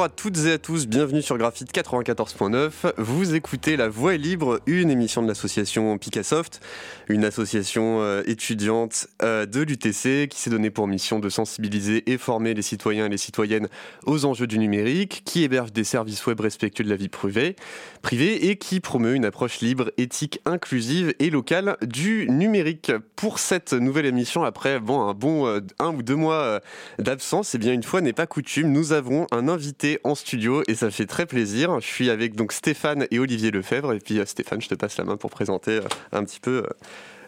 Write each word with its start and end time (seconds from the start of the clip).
Bonjour 0.00 0.12
à 0.14 0.16
toutes 0.16 0.46
et 0.46 0.52
à 0.52 0.58
tous, 0.58 0.86
bienvenue 0.86 1.20
sur 1.20 1.36
Graphite 1.36 1.74
94.9. 1.74 2.94
Vous 2.96 3.34
écoutez 3.34 3.76
La 3.76 3.90
Voix 3.90 4.14
est 4.14 4.18
libre, 4.18 4.58
une 4.64 4.90
émission 4.90 5.20
de 5.20 5.28
l'association 5.28 5.98
Picassoft, 5.98 6.62
une 7.10 7.22
association 7.22 8.00
euh, 8.00 8.22
étudiante 8.24 9.08
euh, 9.22 9.44
de 9.44 9.60
l'UTC 9.60 10.26
qui 10.30 10.40
s'est 10.40 10.48
donnée 10.48 10.70
pour 10.70 10.86
mission 10.86 11.18
de 11.18 11.28
sensibiliser 11.28 12.10
et 12.10 12.16
former 12.16 12.54
les 12.54 12.62
citoyens 12.62 13.04
et 13.04 13.08
les 13.10 13.18
citoyennes 13.18 13.68
aux 14.06 14.24
enjeux 14.24 14.46
du 14.46 14.58
numérique, 14.58 15.20
qui 15.26 15.42
héberge 15.42 15.70
des 15.70 15.84
services 15.84 16.24
web 16.24 16.40
respectueux 16.40 16.84
de 16.84 16.88
la 16.88 16.96
vie 16.96 17.10
privée, 17.10 17.54
privée 18.00 18.48
et 18.48 18.56
qui 18.56 18.80
promeut 18.80 19.14
une 19.14 19.26
approche 19.26 19.60
libre, 19.60 19.92
éthique, 19.98 20.40
inclusive 20.46 21.12
et 21.18 21.28
locale 21.28 21.76
du 21.82 22.26
numérique. 22.30 22.90
Pour 23.16 23.38
cette 23.38 23.74
nouvelle 23.74 24.06
émission, 24.06 24.44
après 24.44 24.80
bon, 24.80 25.02
un 25.02 25.12
bon 25.12 25.46
euh, 25.46 25.60
un 25.78 25.94
ou 25.94 26.02
deux 26.02 26.16
mois 26.16 26.60
d'absence, 26.98 27.54
et 27.54 27.58
eh 27.58 27.60
bien 27.60 27.74
une 27.74 27.82
fois 27.82 28.00
n'est 28.00 28.14
pas 28.14 28.26
coutume, 28.26 28.72
nous 28.72 28.94
avons 28.94 29.26
un 29.30 29.46
invité 29.46 29.89
en 30.04 30.14
studio 30.14 30.62
et 30.68 30.74
ça 30.74 30.90
fait 30.90 31.06
très 31.06 31.26
plaisir. 31.26 31.80
Je 31.80 31.86
suis 31.86 32.10
avec 32.10 32.34
donc 32.34 32.52
Stéphane 32.52 33.06
et 33.10 33.18
Olivier 33.18 33.50
Lefebvre. 33.50 33.92
Et 33.92 33.98
puis 33.98 34.18
euh, 34.18 34.26
Stéphane, 34.26 34.60
je 34.60 34.68
te 34.68 34.74
passe 34.74 34.96
la 34.96 35.04
main 35.04 35.16
pour 35.16 35.30
présenter 35.30 35.72
euh, 35.72 35.82
un 36.12 36.24
petit 36.24 36.40
peu 36.40 36.62
euh, 36.64 36.68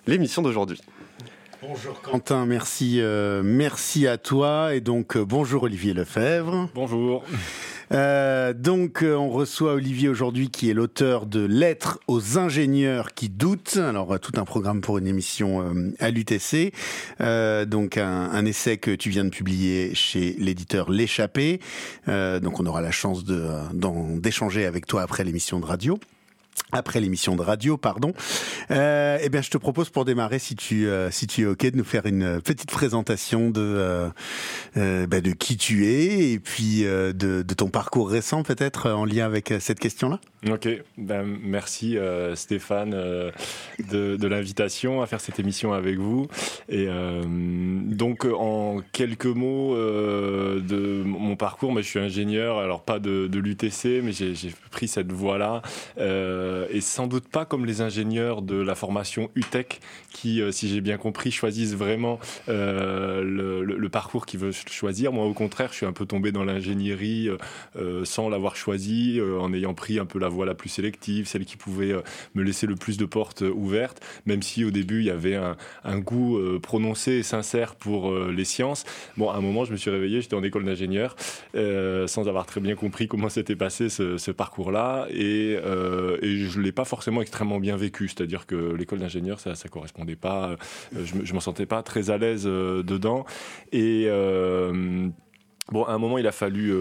l'émission 0.07 0.43
d'aujourd'hui. 0.43 0.81
Bonjour 1.63 2.01
Quentin, 2.03 2.45
merci, 2.45 3.01
merci 3.45 4.07
à 4.07 4.19
toi 4.19 4.75
et 4.75 4.81
donc 4.81 5.17
bonjour 5.17 5.63
Olivier 5.63 5.95
Lefebvre. 5.95 6.69
Bonjour. 6.75 7.25
Euh, 7.93 8.53
donc, 8.55 9.03
euh, 9.03 9.15
on 9.15 9.29
reçoit 9.29 9.75
Olivier 9.75 10.09
aujourd'hui, 10.09 10.51
qui 10.51 10.71
est 10.71 10.75
l'auteur 10.75 11.27
de 11.27 11.41
Lettres 11.41 11.99
aux 12.07 12.39
ingénieurs 12.39 13.13
qui 13.13 13.29
doutent. 13.29 13.77
Alors, 13.77 14.15
euh, 14.15 14.19
tout 14.19 14.33
un 14.37 14.45
programme 14.45 14.81
pour 14.81 14.99
une 14.99 15.07
émission 15.07 15.93
à 15.99 16.11
l'UTC. 16.11 16.73
donc, 17.67 17.97
un, 17.97 18.45
essai 18.47 18.79
que 18.79 18.91
tu 18.91 19.11
viens 19.11 19.25
de 19.25 19.31
publier 19.31 19.95
chez 19.95 20.35
l'éditeur 20.39 20.91
L'échappée. 20.91 21.61
donc, 22.07 22.61
on 22.61 22.67
aura 22.67 22.81
la 22.81 22.91
chance 22.91 23.25
de 23.25 23.49
d'échanger 24.19 24.67
avec 24.67 24.87
toi 24.87 25.03
après 25.03 25.25
l'émission 25.25 25.61
de 25.61 25.67
radio 25.67 25.99
après 26.73 27.01
l'émission 27.01 27.37
de 27.37 27.43
radio, 27.43 27.77
pardon. 27.77 28.15
Euh, 28.71 29.19
eh 29.23 29.29
bien, 29.29 29.43
je 29.43 29.51
te 29.51 29.59
propose 29.59 29.91
pour 29.91 30.05
démarrer, 30.05 30.39
si 30.39 30.57
tu 30.57 30.89
euh, 30.89 31.11
si 31.11 31.27
tu 31.27 31.43
es 31.43 31.47
ok, 31.47 31.71
de 31.71 31.77
nous 31.77 31.85
faire 31.85 32.07
une 32.07 32.41
petite 32.41 32.71
présentation 32.71 33.51
de 33.51 34.11
euh, 34.77 35.07
bah, 35.07 35.21
de 35.21 35.33
qui 35.33 35.57
tu 35.59 35.87
es 35.87 36.33
et 36.33 36.39
puis 36.39 36.83
de, 36.83 37.43
ton 37.55 37.69
parcours 37.69 38.09
récent, 38.09 38.43
peut-être 38.43 38.91
en 38.91 39.05
lien 39.05 39.27
avec 39.27 39.53
cette 39.61 39.79
question-là. 39.79 40.19
Ok, 40.51 40.69
ben, 40.97 41.25
merci 41.43 41.99
Stéphane 42.35 42.91
de, 42.91 44.27
l'invitation 44.27 45.03
à 45.03 45.07
faire 45.07 45.21
cette 45.21 45.39
émission 45.39 45.75
avec 45.75 45.99
vous. 45.99 46.27
Et 46.69 46.89
donc, 46.89 48.25
en 48.25 48.79
quelques 48.93 49.27
mots 49.27 49.77
de 49.77 51.03
mon 51.05 51.37
parcours, 51.37 51.73
mais 51.73 51.83
je 51.83 51.89
suis 51.89 52.01
ingénieur, 52.01 52.59
alors 52.59 52.83
pas 52.83 52.99
de, 52.99 53.29
l'UTC, 53.33 54.01
mais 54.03 54.13
j'ai 54.13 54.55
pris 54.71 54.89
cette 54.89 55.13
voie-là. 55.13 55.63
Et 56.71 56.81
sans 56.81 57.07
doute 57.07 57.29
pas 57.29 57.45
comme 57.45 57.67
les 57.67 57.81
ingénieurs 57.81 58.43
de 58.43 58.57
la 58.57 58.75
formation 58.75 59.31
UTEC 59.35 59.81
qui, 60.13 60.41
euh, 60.41 60.53
si 60.53 60.69
j'ai 60.69 60.81
bien 60.81 60.97
compris, 60.97 61.31
choisissent 61.31 61.75
vraiment 61.75 62.19
euh, 62.49 63.23
le, 63.23 63.89
parcours 63.89 64.25
qu'ils 64.25 64.41
veulent 64.41 64.55
choisir. 64.71 65.13
Moi, 65.13 65.27
au 65.27 65.35
contraire, 65.35 65.69
je 65.71 65.77
suis 65.77 65.87
un 65.87 65.93
peu 65.93 66.07
tombé 66.07 66.33
dans 66.33 66.45
l'ingénierie 66.45 67.29
sans 68.05 68.31
l'avoir 68.31 68.57
choisi, 68.57 69.21
en 69.21 69.53
ayant 69.53 69.75
pris 69.75 69.99
un 69.99 70.07
peu 70.07 70.19
la 70.19 70.29
voie 70.29 70.47
la 70.47 70.55
plus 70.55 70.71
sélective, 70.71 71.27
celle 71.27 71.45
qui 71.45 71.59
pouvait 71.59 71.93
me 72.35 72.43
laisser 72.43 72.67
le 72.67 72.75
plus 72.75 72.97
de 72.97 73.05
portes 73.05 73.43
ouvertes, 73.43 74.01
même 74.25 74.41
si 74.41 74.65
au 74.65 74.71
début, 74.71 75.01
il 75.01 75.07
y 75.07 75.11
avait 75.11 75.35
un, 75.35 75.99
goût 75.99 76.41
prononcé 76.63 77.13
et 77.13 77.23
sincère 77.23 77.75
pour 77.75 78.15
les 78.15 78.45
sciences. 78.47 78.85
Bon, 79.19 79.29
à 79.29 79.37
un 79.37 79.43
moment, 79.43 79.67
je 79.67 79.73
me 79.73 79.77
suis 79.77 79.91
réveillé, 79.91 80.23
j'étais 80.23 80.37
en 80.37 80.43
école 80.43 80.65
d'ingénieur, 80.65 81.17
sans 81.55 82.29
avoir 82.29 82.47
très 82.47 82.63
bien 82.63 82.75
compris 82.75 83.09
comment 83.09 83.29
s'était 83.29 83.57
passé 83.57 83.91
ce, 83.91 84.31
parcours-là, 84.31 85.07
et 85.11 85.59
je 86.37 86.61
l'ai 86.61 86.73
pas 86.73 86.85
forcément 86.85 87.23
extrêmement 87.23 87.61
bien 87.61 87.77
vécu. 87.77 88.09
C'est-à-dire 88.09 88.47
que 88.47 88.75
l'école 88.75 89.01
d'ingénieur, 89.01 89.41
ça, 89.41 89.55
ça 89.55 89.69
correspondait 89.69 90.17
pas. 90.17 90.51
Euh, 90.51 90.57
je, 91.05 91.25
je 91.25 91.35
m'en 91.35 91.41
sentais 91.41 91.67
pas 91.67 91.83
très 91.83 92.11
à 92.11 92.19
l'aise 92.19 92.45
euh, 92.47 92.83
dedans. 92.83 93.25
Et 93.73 94.07
euh, 94.09 95.09
Bon, 95.71 95.85
à 95.85 95.93
un 95.93 95.99
moment, 95.99 96.19
il 96.19 96.27
a 96.27 96.33
fallu 96.33 96.75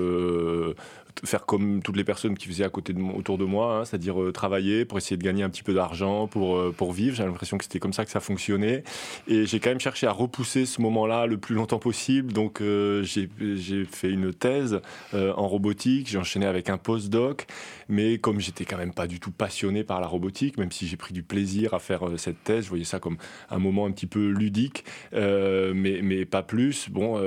faire 1.24 1.46
comme 1.46 1.82
toutes 1.82 1.98
les 1.98 2.04
personnes 2.04 2.38
qui 2.38 2.48
faisaient 2.48 2.64
à 2.64 2.70
côté 2.70 2.94
de 2.94 3.02
autour 3.02 3.38
de 3.38 3.46
moi, 3.46 3.78
hein, 3.78 3.86
c'est-à-dire 3.86 4.22
euh, 4.22 4.32
travailler 4.32 4.86
pour 4.86 4.98
essayer 4.98 5.18
de 5.18 5.24
gagner 5.24 5.44
un 5.44 5.50
petit 5.50 5.64
peu 5.64 5.74
d'argent 5.74 6.28
pour 6.28 6.58
euh, 6.58 6.74
pour 6.76 6.92
vivre. 6.94 7.16
J'ai 7.16 7.24
l'impression 7.24 7.58
que 7.58 7.64
c'était 7.64 7.80
comme 7.80 7.94
ça 7.94 8.06
que 8.06 8.12
ça 8.12 8.20
fonctionnait. 8.20 8.84
Et 9.28 9.46
j'ai 9.46 9.60
quand 9.60 9.70
même 9.70 9.80
cherché 9.80 10.08
à 10.08 10.12
repousser 10.12 10.66
ce 10.66 10.82
moment-là 10.82 11.26
le 11.26 11.38
plus 11.38 11.56
longtemps 11.56 11.80
possible. 11.80 12.34
Donc 12.34 12.62
euh, 12.62 13.04
j'ai 13.04 13.86
fait 13.86 14.10
une 14.10 14.34
thèse 14.34 14.82
en 15.14 15.48
robotique. 15.48 16.10
J'ai 16.10 16.18
enchaîné 16.18 16.46
avec 16.46 16.70
un 16.70 16.78
postdoc. 16.78 17.48
Mais 17.90 18.18
comme 18.18 18.40
j'étais 18.40 18.66
quand 18.66 18.78
même 18.78 18.94
pas 18.94 19.08
du 19.08 19.20
tout 19.20 19.32
passionné 19.32 19.84
par 19.84 20.00
la 20.00 20.08
robotique, 20.08 20.58
même 20.58 20.72
si 20.72 20.88
j'ai 20.88 20.96
pris 20.98 21.14
du 21.14 21.24
plaisir 21.24 21.74
à 21.74 21.80
faire 21.80 22.04
cette 22.18 22.44
thèse, 22.44 22.66
je 22.66 22.70
voyais 22.70 22.86
ça 22.86 23.00
comme 23.00 23.18
un 23.50 23.60
moment 23.60 23.86
un 23.86 23.92
petit 23.92 24.08
peu 24.08 24.30
ludique, 24.30 24.86
mais 25.14 26.00
mais 26.02 26.26
pas 26.26 26.42
plus. 26.42 26.90
Bon, 26.90 27.20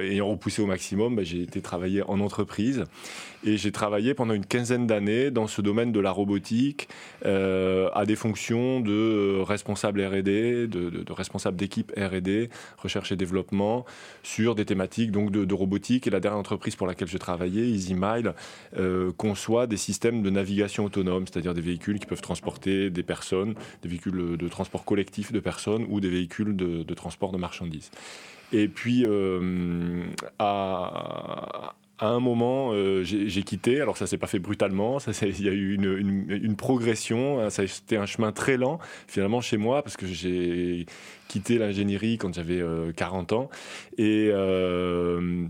ayant 0.00 0.28
repoussé 0.28 0.62
au 0.62 0.66
maximum, 0.66 1.16
bah, 1.16 1.22
j'ai 1.22 1.42
été 1.42 1.60
travailler 1.60 2.02
en 2.02 2.20
entreprise. 2.20 2.84
Et 3.42 3.56
j'ai 3.56 3.72
travaillé 3.72 4.12
pendant 4.12 4.34
une 4.34 4.44
quinzaine 4.44 4.86
d'années 4.86 5.30
dans 5.30 5.46
ce 5.46 5.62
domaine 5.62 5.92
de 5.92 6.00
la 6.00 6.10
robotique, 6.10 6.88
euh, 7.24 7.88
à 7.94 8.04
des 8.04 8.16
fonctions 8.16 8.80
de 8.80 9.40
responsable 9.40 10.02
R&D, 10.02 10.66
de, 10.66 11.12
responsable 11.12 11.56
d'équipe 11.56 11.90
R&D, 11.96 12.50
recherche 12.76 13.12
et 13.12 13.16
développement, 13.16 13.86
sur 14.22 14.54
des 14.54 14.66
thématiques 14.66 15.10
donc 15.10 15.30
de, 15.30 15.54
robotique. 15.54 16.06
Et 16.06 16.10
la 16.10 16.20
dernière 16.20 16.38
entreprise 16.38 16.76
pour 16.76 16.86
laquelle 16.86 17.08
je 17.08 17.18
travaillais, 17.18 17.68
EasyMile, 17.68 18.34
euh, 18.76 19.10
conçoit 19.16 19.66
des 19.66 19.78
systèmes 19.78 20.22
de 20.22 20.30
navigation 20.30 20.84
autonome, 20.84 21.26
c'est-à-dire 21.26 21.54
des 21.54 21.62
véhicules 21.62 21.98
qui 21.98 22.06
peuvent 22.06 22.20
transporter 22.20 22.90
des 22.90 23.02
personnes, 23.02 23.54
des 23.82 23.88
véhicules 23.88 24.36
de 24.36 24.48
transport 24.48 24.84
collectif 24.84 25.32
de 25.32 25.40
personnes 25.40 25.86
ou 25.88 26.00
des 26.00 26.10
véhicules 26.10 26.56
de, 26.56 26.94
transport 26.94 27.32
de 27.32 27.38
marchandises. 27.38 27.90
Et 28.52 28.68
puis, 28.68 29.04
euh, 29.06 30.02
à, 30.38 31.74
à 32.00 32.08
un 32.08 32.18
moment, 32.18 32.70
euh, 32.72 33.04
j'ai 33.04 33.42
quitté. 33.42 33.80
Alors 33.80 33.96
ça 33.98 34.06
s'est 34.06 34.18
pas 34.18 34.26
fait 34.26 34.38
brutalement. 34.38 34.98
Il 35.22 35.44
y 35.44 35.48
a 35.48 35.52
eu 35.52 35.74
une, 35.74 36.56
progression. 36.56 37.40
Hein, 37.40 37.50
ça 37.50 37.62
été 37.62 37.96
un 37.96 38.06
chemin 38.06 38.32
très 38.32 38.56
lent 38.56 38.78
finalement 39.06 39.40
chez 39.40 39.58
moi 39.58 39.82
parce 39.82 39.96
que 39.96 40.06
j'ai 40.06 40.86
quitté 41.28 41.58
l'ingénierie 41.58 42.16
quand 42.18 42.34
j'avais 42.34 42.62
40 42.96 43.32
euh, 43.32 43.36
ans 43.36 43.50
et 43.98 44.30
euh, 44.32 45.46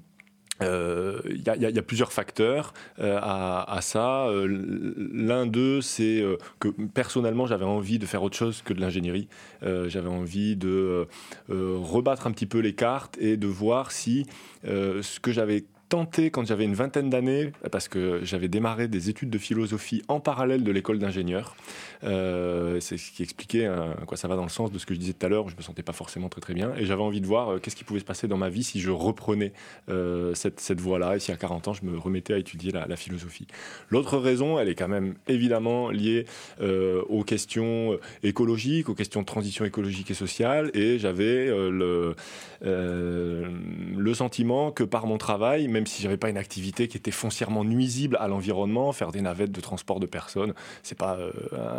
il 1.25 1.43
y, 1.43 1.79
a 1.79 1.83
plusieurs 1.83 2.13
facteurs 2.13 2.75
à, 2.99 3.79
ça. 3.81 4.29
L'un 4.45 5.47
d'eux, 5.47 5.81
c'est 5.81 6.23
que 6.59 6.69
personnellement, 6.69 7.47
j'avais 7.47 7.65
envie 7.65 7.99
de 7.99 8.05
faire 8.05 8.23
autre 8.23 8.37
chose 8.37 8.61
que 8.63 8.75
de 8.75 8.81
l'ingénierie. 8.81 9.29
j'avais 9.63 10.09
envie 10.09 10.57
de 10.57 11.07
rebattre 11.49 12.27
un 12.27 12.33
petit 12.33 12.47
peu 12.47 12.59
les 12.59 12.75
cartes 12.75 13.17
et 13.19 13.39
de 13.39 13.47
voir 13.47 13.91
si 13.91 14.27
ce 14.65 15.21
que 15.21 15.33
j'avais 15.33 15.65
tenté 15.91 16.31
quand 16.31 16.47
j'avais 16.47 16.65
une 16.65 16.75
vingtaine 16.75 17.11
d'années, 17.11 17.53
parce 17.71 17.89
que 17.89 18.21
j'avais 18.23 18.49
démarré 18.49 18.89
des 18.89 19.11
études 19.11 19.29
de 19.29 19.39
philosophie 19.39 20.03
en 20.09 20.21
parallèle 20.21 20.63
de 20.63 20.71
l'école 20.71 20.99
d'ingénieur. 20.99 21.57
Euh, 22.05 22.79
c'est 22.81 22.97
ce 22.97 23.11
qui 23.11 23.23
expliquait 23.23 23.67
hein, 23.67 23.95
quoi 24.07 24.17
ça 24.17 24.29
va 24.29 24.37
dans 24.37 24.45
le 24.45 24.49
sens 24.49 24.73
de 24.73 24.79
ce 24.79 24.87
que 24.87 24.95
je 24.95 25.01
disais 25.01 25.13
tout 25.13 25.27
à 25.27 25.29
l'heure, 25.29 25.45
où 25.45 25.51
je 25.51 25.57
me 25.57 25.63
sentais 25.63 25.83
pas 25.83 25.93
forcément 25.93 26.29
très 26.29 26.41
très 26.41 26.55
bien. 26.55 26.73
Et 26.77 26.87
j'avais 26.87 27.03
envie 27.03 27.21
de 27.21 27.27
voir 27.27 27.51
euh, 27.51 27.59
qu'est-ce 27.59 27.77
qui 27.77 27.83
pouvait 27.83 28.01
se 28.01 28.05
passer 28.05 28.29
dans 28.29 28.37
ma 28.37 28.49
vie 28.49 28.63
si 28.63 28.81
je 28.81 28.91
reprenais 28.91 29.53
euh, 29.89 30.33
cette, 30.35 30.61
cette 30.61 30.81
voie-là, 30.81 31.17
et 31.17 31.19
si 31.19 31.33
à 31.33 31.37
40 31.37 31.69
ans 31.69 31.73
je 31.75 31.85
me 31.85 31.99
remettais 31.99 32.35
à 32.35 32.39
étudier 32.39 32.71
la, 32.71 32.97
philosophie. 32.97 33.47
L'autre 33.89 34.17
raison, 34.19 34.59
elle 34.59 34.69
est 34.69 34.75
quand 34.75 34.89
même 34.89 35.15
évidemment 35.27 35.91
liée 35.91 36.27
aux 36.61 37.25
questions 37.25 37.99
écologiques, 38.23 38.89
aux 38.89 38.95
questions 38.95 39.23
de 39.23 39.27
transition 39.27 39.65
écologique 39.65 40.11
et 40.11 40.15
sociale, 40.15 40.71
et 40.75 40.99
j'avais 40.99 41.47
le, 41.47 42.15
le 42.61 44.15
sentiment 44.15 44.71
que 44.71 44.85
par 44.85 45.07
mon 45.07 45.19
travail, 45.19 45.69
même 45.81 45.87
si 45.87 46.03
j'avais 46.03 46.19
pas 46.19 46.29
une 46.29 46.37
activité 46.37 46.89
qui 46.89 46.99
était 46.99 47.11
foncièrement 47.11 47.65
nuisible 47.65 48.19
à 48.21 48.29
l'environnement, 48.29 48.93
faire 48.93 49.13
des 49.13 49.23
navettes 49.23 49.51
de 49.51 49.61
transport 49.63 49.99
de 49.99 50.05
personnes, 50.05 50.53
c'est 50.83 50.97
pas 50.97 51.17
euh, 51.17 51.33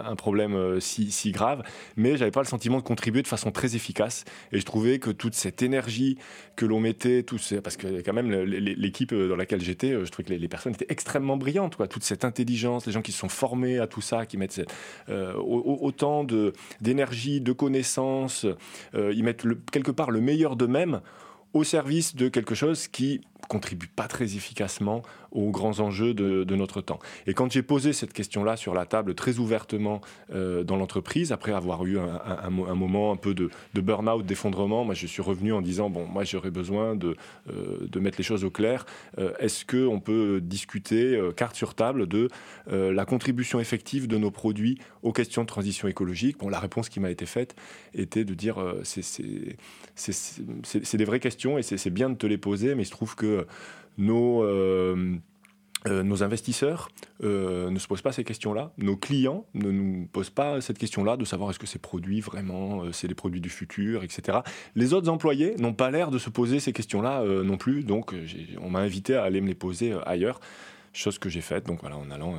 un 0.04 0.16
problème 0.16 0.56
euh, 0.56 0.80
si, 0.80 1.12
si 1.12 1.32
grave, 1.32 1.62
mais 1.98 2.18
j'avais 2.18 2.32
pas 2.32 2.42
le 2.42 2.48
sentiment 2.48 2.78
de 2.78 2.84
contribuer 2.84 3.22
de 3.22 3.28
façon 3.28 3.52
très 3.52 3.76
efficace. 3.76 4.26
Et 4.52 4.60
je 4.60 4.66
trouvais 4.66 4.98
que 4.98 5.12
toute 5.12 5.36
cette 5.36 5.62
énergie 5.62 6.18
que 6.56 6.66
l'on 6.66 6.80
mettait, 6.80 7.22
tout 7.22 7.38
parce 7.64 7.78
que 7.78 8.02
quand 8.02 8.14
même 8.14 8.32
l'équipe 8.32 9.14
dans 9.14 9.36
laquelle 9.36 9.62
j'étais, 9.62 9.92
euh, 9.92 10.04
je 10.04 10.10
trouvais 10.10 10.28
que 10.28 10.34
les, 10.34 10.48
personnes 10.48 10.74
étaient 10.74 10.88
extrêmement 10.90 11.38
brillantes, 11.38 11.76
quoi. 11.76 11.88
Toute 11.88 12.04
cette 12.04 12.26
intelligence, 12.26 12.88
les 12.88 12.92
gens 12.92 13.04
qui 13.04 13.12
se 13.12 13.20
sont 13.20 13.30
formés 13.30 13.78
à 13.78 13.86
tout 13.86 14.02
ça, 14.02 14.26
qui 14.26 14.38
mettent 14.38 14.62
autant 15.08 16.24
de 16.24 16.54
d'énergie, 16.82 17.40
de 17.40 17.52
connaissances, 17.52 18.46
ils 18.94 19.24
mettent 19.24 19.46
quelque 19.72 19.92
part 19.92 20.10
le 20.10 20.22
meilleur 20.22 20.56
d'eux-mêmes 20.56 21.02
au 21.54 21.64
service 21.64 22.16
de 22.16 22.30
quelque 22.30 22.56
chose 22.56 22.88
qui 22.88 23.22
contribue 23.48 23.88
pas 23.88 24.08
très 24.08 24.36
efficacement 24.36 25.04
aux 25.32 25.50
grands 25.50 25.80
enjeux 25.80 26.14
de, 26.14 26.56
notre 26.56 26.82
temps. 26.82 27.00
Et 27.26 27.34
quand 27.34 27.52
j'ai 27.52 27.64
posé 27.64 27.94
cette 27.94 28.12
question-là 28.12 28.58
sur 28.58 28.74
la 28.74 28.86
table 28.86 29.16
très 29.16 29.40
ouvertement 29.40 30.02
euh, 30.34 30.64
dans 30.64 30.76
l'entreprise, 30.76 31.32
après 31.32 31.54
avoir 31.54 31.86
eu 31.86 31.98
un, 31.98 32.50
moment 32.50 33.14
un 33.14 33.16
peu 33.16 33.34
de, 33.34 33.50
burn-out, 33.74 34.26
d'effondrement, 34.26 34.84
moi 34.84 34.94
je 34.94 35.08
suis 35.08 35.22
revenu 35.22 35.54
en 35.54 35.62
disant, 35.62 35.90
bon, 35.90 36.06
moi 36.06 36.24
j'aurais 36.26 36.52
besoin 36.52 36.96
de, 36.96 37.16
euh, 37.50 37.88
de 37.88 38.00
mettre 38.00 38.18
les 38.18 38.24
choses 38.24 38.44
au 38.44 38.50
clair. 38.50 38.86
Euh, 39.18 39.32
est-ce 39.40 39.66
qu'on 39.66 40.00
peut 40.00 40.42
discuter, 40.42 41.20
carte 41.38 41.56
sur 41.56 41.74
table, 41.74 42.08
de 42.08 42.28
la 42.68 43.06
contribution 43.06 43.60
effective 43.60 44.08
de 44.08 44.18
nos 44.18 44.32
produits 44.32 44.78
aux 45.04 45.14
questions 45.14 45.44
de 45.44 45.48
transition 45.48 45.88
écologique? 45.88 46.38
Bon, 46.40 46.50
la 46.50 46.60
réponse 46.60 46.90
qui 46.90 47.00
m'a 47.00 47.10
été 47.10 47.26
faite 47.26 47.56
était 47.94 48.26
de 48.26 48.34
dire, 48.34 48.58
c'est 48.84 48.98
des 50.98 51.06
vraies 51.06 51.20
questions 51.20 51.58
et 51.58 51.64
c'est 51.64 51.90
bien 51.90 52.10
de 52.10 52.16
te 52.16 52.28
les 52.28 52.38
poser, 52.38 52.76
mais 52.76 52.84
il 52.84 52.86
se 52.86 52.92
trouve 52.92 53.16
que 53.16 53.31
nos, 53.98 54.44
euh, 54.44 55.16
euh, 55.88 56.04
nos 56.04 56.24
investisseurs 56.24 56.90
euh, 57.24 57.70
ne 57.70 57.80
se 57.80 57.88
posent 57.88 58.02
pas 58.02 58.12
ces 58.12 58.24
questions-là, 58.24 58.72
nos 58.78 58.96
clients 58.96 59.46
ne 59.54 59.72
nous 59.72 60.08
posent 60.12 60.30
pas 60.30 60.62
cette 60.62 60.78
question-là 60.78 61.18
de 61.18 61.26
savoir 61.26 61.50
est-ce 61.50 61.60
que 61.60 61.68
ces 61.68 61.80
produits 61.80 62.22
vraiment, 62.22 62.92
c'est 62.92 63.08
les 63.08 63.16
produits 63.16 63.42
du 63.42 63.50
futur, 63.50 64.04
etc. 64.04 64.40
Les 64.76 64.94
autres 64.94 65.10
employés 65.10 65.56
n'ont 65.58 65.74
pas 65.74 65.92
l'air 65.92 66.12
de 66.12 66.20
se 66.20 66.30
poser 66.30 66.60
ces 66.60 66.74
questions-là 66.74 67.24
non 67.44 67.58
plus, 67.58 67.84
donc 67.84 68.14
on 68.62 68.70
m'a 68.70 68.80
invité 68.80 69.16
à 69.16 69.24
aller 69.24 69.42
me 69.42 69.48
les 69.48 69.56
poser 69.56 69.96
ailleurs, 70.06 70.40
chose 70.94 71.18
que 71.18 71.30
j'ai 71.30 71.42
faite, 71.42 71.66
donc 71.66 71.82
voilà, 71.82 71.98
en 71.98 72.12
allant 72.12 72.36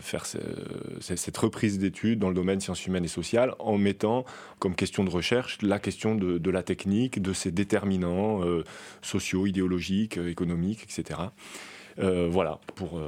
faire 0.00 0.26
cette 0.26 1.36
reprise 1.36 1.78
d'études 1.78 2.18
dans 2.18 2.28
le 2.28 2.34
domaine 2.34 2.60
sciences 2.60 2.86
humaines 2.86 3.04
et 3.04 3.08
sociales 3.08 3.54
en 3.58 3.78
mettant 3.78 4.24
comme 4.58 4.74
question 4.74 5.04
de 5.04 5.10
recherche 5.10 5.58
la 5.62 5.78
question 5.78 6.14
de, 6.14 6.50
la 6.50 6.62
technique, 6.62 7.22
de 7.22 7.32
ses 7.32 7.50
déterminants 7.50 8.44
euh, 8.44 8.64
sociaux, 9.02 9.46
idéologiques, 9.46 10.18
euh, 10.18 10.28
économiques, 10.28 10.82
etc. 10.82 11.20
voilà, 12.30 12.60
pour 12.76 12.98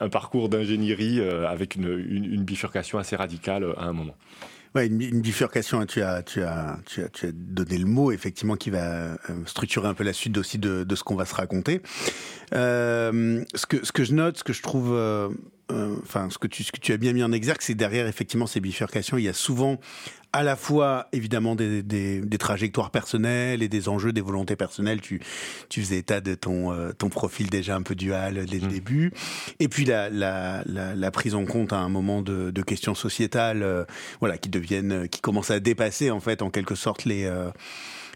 un, 0.00 0.08
parcours 0.08 0.48
d'ingénierie 0.48 1.20
avec 1.20 1.76
une, 1.76 2.42
bifurcation 2.42 2.98
assez 2.98 3.14
radicale 3.14 3.74
à 3.76 3.84
un 3.84 3.92
moment. 3.92 4.16
Ouais, 4.74 4.86
une, 4.86 5.20
bifurcation, 5.20 5.80
hein, 5.80 5.86
tu 5.86 6.02
as, 6.02 6.22
tu, 6.22 6.42
as, 6.42 6.78
tu, 6.86 7.02
as, 7.02 7.08
tu 7.08 7.26
as 7.26 7.32
donné 7.32 7.78
le 7.78 7.86
mot, 7.86 8.10
effectivement, 8.10 8.56
qui 8.56 8.70
va 8.70 9.16
structurer 9.46 9.86
un 9.86 9.94
peu 9.94 10.02
la 10.02 10.12
suite 10.12 10.36
aussi 10.36 10.58
de, 10.58 10.82
de 10.82 10.94
ce 10.96 11.04
qu'on 11.04 11.14
va 11.14 11.26
se 11.26 11.34
raconter. 11.34 11.80
Euh, 12.54 13.44
ce, 13.54 13.66
que, 13.66 13.84
ce 13.84 13.92
que 13.92 14.02
je 14.02 14.14
note, 14.14 14.38
ce 14.38 14.44
que 14.44 14.52
je 14.52 14.62
trouve, 14.62 14.92
euh, 15.70 15.74
euh, 15.74 15.96
enfin, 16.02 16.28
ce, 16.30 16.38
que 16.38 16.46
tu, 16.46 16.62
ce 16.62 16.72
que 16.72 16.80
tu 16.80 16.92
as 16.92 16.96
bien 16.96 17.12
mis 17.12 17.22
en 17.22 17.32
exergue, 17.32 17.60
c'est 17.60 17.74
derrière 17.74 18.06
effectivement 18.06 18.46
ces 18.46 18.60
bifurcations, 18.60 19.18
il 19.18 19.24
y 19.24 19.28
a 19.28 19.32
souvent 19.32 19.78
à 20.32 20.42
la 20.42 20.56
fois 20.56 21.06
évidemment 21.12 21.54
des, 21.54 21.82
des, 21.82 22.20
des, 22.20 22.38
trajectoires 22.38 22.90
personnelles 22.90 23.62
et 23.62 23.68
des 23.68 23.88
enjeux, 23.88 24.12
des 24.12 24.20
volontés 24.20 24.56
personnelles. 24.56 25.00
Tu, 25.00 25.20
tu 25.68 25.80
faisais 25.80 25.98
état 25.98 26.20
de 26.20 26.34
ton, 26.34 26.76
ton 26.98 27.08
profil 27.08 27.50
déjà 27.50 27.76
un 27.76 27.82
peu 27.82 27.94
dual 27.94 28.44
dès 28.46 28.58
le 28.58 28.66
mmh. 28.66 28.70
début. 28.70 29.12
Et 29.60 29.68
puis 29.68 29.84
la, 29.84 30.10
la, 30.10 30.64
la, 30.66 30.96
la, 30.96 31.10
prise 31.12 31.36
en 31.36 31.44
compte 31.44 31.72
à 31.72 31.78
un 31.78 31.88
moment 31.88 32.20
de, 32.20 32.50
de 32.50 32.62
questions 32.62 32.96
sociétales, 32.96 33.86
voilà, 34.18 34.36
qui 34.36 34.48
deviennent, 34.48 35.08
qui 35.08 35.20
commencent 35.20 35.52
à 35.52 35.60
dépasser 35.60 36.10
en 36.10 36.20
fait 36.20 36.42
en 36.42 36.50
quelque 36.50 36.74
sorte 36.74 37.04
les 37.04 37.30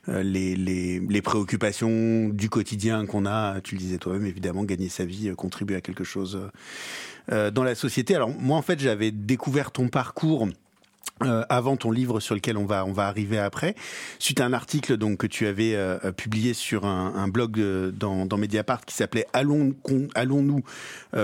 euh, 0.09 0.23
les, 0.23 0.55
les, 0.55 1.01
les, 1.01 1.23
préoccupations 1.23 2.29
du 2.31 2.49
quotidien 2.49 3.05
qu'on 3.05 3.27
a, 3.27 3.61
tu 3.61 3.75
le 3.75 3.81
disais 3.81 3.99
toi-même, 3.99 4.25
évidemment, 4.25 4.65
gagner 4.65 4.89
sa 4.89 5.05
vie, 5.05 5.29
euh, 5.29 5.35
contribuer 5.35 5.77
à 5.77 5.81
quelque 5.83 6.05
chose 6.05 6.41
euh, 7.33 7.51
dans 7.51 7.65
la 7.65 7.75
société. 7.75 8.15
Alors 8.15 8.31
moi, 8.31 8.57
en 8.57 8.63
fait, 8.63 8.79
j'avais 8.81 9.11
découvert 9.11 9.71
ton 9.71 9.89
parcours. 9.89 10.49
avant 11.49 11.77
ton 11.77 11.91
livre 11.91 12.21
sur 12.21 12.37
lequel 12.37 12.57
on 12.57 12.65
va 12.65 12.85
on 12.85 12.93
va 12.93 13.09
arriver 13.09 13.41
après, 13.41 13.75
suite 14.21 14.41
à 14.41 14.45
un 14.45 14.53
article 14.53 14.97
donc 14.97 15.19
que 15.19 15.27
tu 15.27 15.49
avais 15.49 15.77
publié 16.17 16.55
sur 16.55 16.85
un, 16.85 17.27
blog 17.27 17.59
dans, 17.91 18.39
Mediapart 18.39 18.85
qui 18.85 18.95
s'appelait 18.95 19.27
Allons 19.33 19.75
allons-nous 20.15 20.63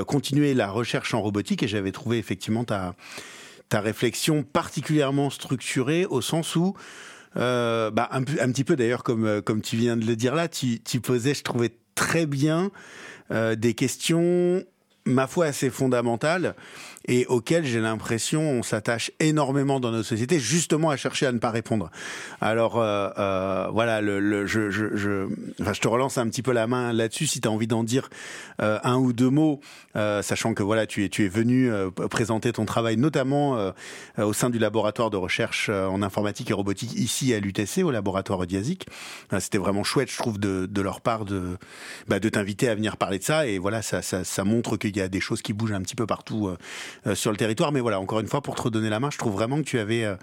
continuer 0.04 0.52
la 0.54 0.68
recherche 0.68 1.14
en 1.14 1.22
robotique 1.22 1.62
et 1.62 1.68
j'avais 1.68 1.92
trouvé 1.92 2.18
effectivement 2.18 2.64
ta 2.64 2.96
ta 3.68 3.80
réflexion 3.80 4.42
particulièrement 4.42 5.30
structurée 5.30 6.06
au 6.06 6.20
sens 6.20 6.56
où 6.56 6.74
euh, 7.36 7.90
bah, 7.90 8.08
un, 8.12 8.20
un, 8.20 8.52
petit 8.52 8.64
peu 8.64 8.76
d'ailleurs 8.76 9.02
comme 9.02 9.26
euh, 9.26 9.40
comme 9.40 9.60
tu 9.60 9.76
viens 9.76 9.96
de 9.96 10.06
le 10.06 10.14
dire 10.14 10.34
là, 10.34 10.46
tu, 10.46 10.80
tu 10.80 11.00
posais, 11.00 11.34
je 11.34 11.42
trouvais 11.42 11.72
très 11.96 12.26
bien 12.26 12.70
euh, 13.32 13.56
des 13.56 13.74
questions, 13.74 14.62
ma 15.04 15.26
foi, 15.26 15.48
assez 15.48 15.70
fondamentales 15.70 16.54
et 17.06 17.26
auquel 17.26 17.64
j'ai 17.64 17.80
l'impression 17.80 18.40
on 18.42 18.62
s'attache 18.62 19.10
énormément 19.20 19.80
dans 19.80 19.90
notre 19.90 20.08
société 20.08 20.38
justement 20.38 20.90
à 20.90 20.96
chercher 20.96 21.26
à 21.26 21.32
ne 21.32 21.38
pas 21.38 21.50
répondre. 21.50 21.90
Alors 22.40 22.78
euh, 22.78 23.10
euh, 23.18 23.68
voilà, 23.72 24.00
le, 24.00 24.20
le, 24.20 24.46
je, 24.46 24.70
je, 24.70 24.96
je, 24.96 25.28
enfin, 25.60 25.72
je 25.72 25.80
te 25.80 25.88
relance 25.88 26.18
un 26.18 26.28
petit 26.28 26.42
peu 26.42 26.52
la 26.52 26.66
main 26.66 26.92
là-dessus 26.92 27.26
si 27.26 27.40
tu 27.40 27.48
as 27.48 27.50
envie 27.50 27.66
d'en 27.66 27.84
dire 27.84 28.08
euh, 28.60 28.78
un 28.84 28.96
ou 28.96 29.12
deux 29.12 29.30
mots, 29.30 29.60
euh, 29.96 30.22
sachant 30.22 30.54
que 30.54 30.62
voilà, 30.62 30.86
tu 30.86 31.04
es, 31.04 31.08
tu 31.08 31.24
es 31.24 31.28
venu 31.28 31.70
euh, 31.70 31.90
présenter 31.90 32.52
ton 32.52 32.64
travail 32.64 32.96
notamment 32.96 33.56
euh, 33.56 33.72
au 34.18 34.32
sein 34.32 34.50
du 34.50 34.58
laboratoire 34.58 35.10
de 35.10 35.16
recherche 35.16 35.68
en 35.68 36.02
informatique 36.02 36.50
et 36.50 36.54
robotique 36.54 36.94
ici 36.94 37.34
à 37.34 37.40
l'UTC, 37.40 37.82
au 37.84 37.90
laboratoire 37.90 38.40
Odiasic. 38.40 38.86
C'était 39.38 39.58
vraiment 39.58 39.84
chouette, 39.84 40.10
je 40.10 40.18
trouve, 40.18 40.38
de, 40.38 40.66
de 40.66 40.82
leur 40.82 41.00
part 41.00 41.24
de, 41.24 41.56
bah, 42.08 42.20
de 42.20 42.28
t'inviter 42.28 42.68
à 42.68 42.74
venir 42.74 42.96
parler 42.96 43.18
de 43.18 43.24
ça 43.24 43.46
et 43.46 43.58
voilà, 43.58 43.82
ça, 43.82 44.02
ça, 44.02 44.24
ça 44.24 44.44
montre 44.44 44.76
qu'il 44.76 44.96
y 44.96 45.00
a 45.00 45.08
des 45.08 45.20
choses 45.20 45.42
qui 45.42 45.52
bougent 45.52 45.72
un 45.72 45.82
petit 45.82 45.96
peu 45.96 46.06
partout 46.06 46.50
sur 47.14 47.30
le 47.30 47.36
territoire. 47.36 47.72
Mais 47.72 47.80
voilà, 47.80 48.00
encore 48.00 48.20
une 48.20 48.26
fois, 48.26 48.40
pour 48.40 48.54
te 48.54 48.62
redonner 48.62 48.88
la 48.88 49.00
main, 49.00 49.10
je 49.10 49.18
trouve 49.18 49.32
vraiment 49.32 49.58
que 49.58 49.64
tu 49.64 49.78
avais 49.78 50.04
euh, 50.04 50.16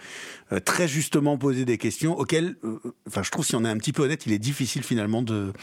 euh, 0.51 0.59
très 0.59 0.88
justement 0.88 1.38
posé 1.38 1.65
des 1.65 1.77
questions 1.77 2.18
auxquelles, 2.18 2.56
enfin, 3.07 3.23
je 3.23 3.31
trouve, 3.31 3.45
si 3.45 3.56
on 3.56 3.65
est 3.65 3.69
un 3.69 3.77
petit 3.77 3.94
peu 3.94 4.03
honnête, 4.03 4.25
il 4.25 4.33
est 4.33 4.39
difficile 4.39 4.83
finalement 4.83 5.21
de, 5.21 5.53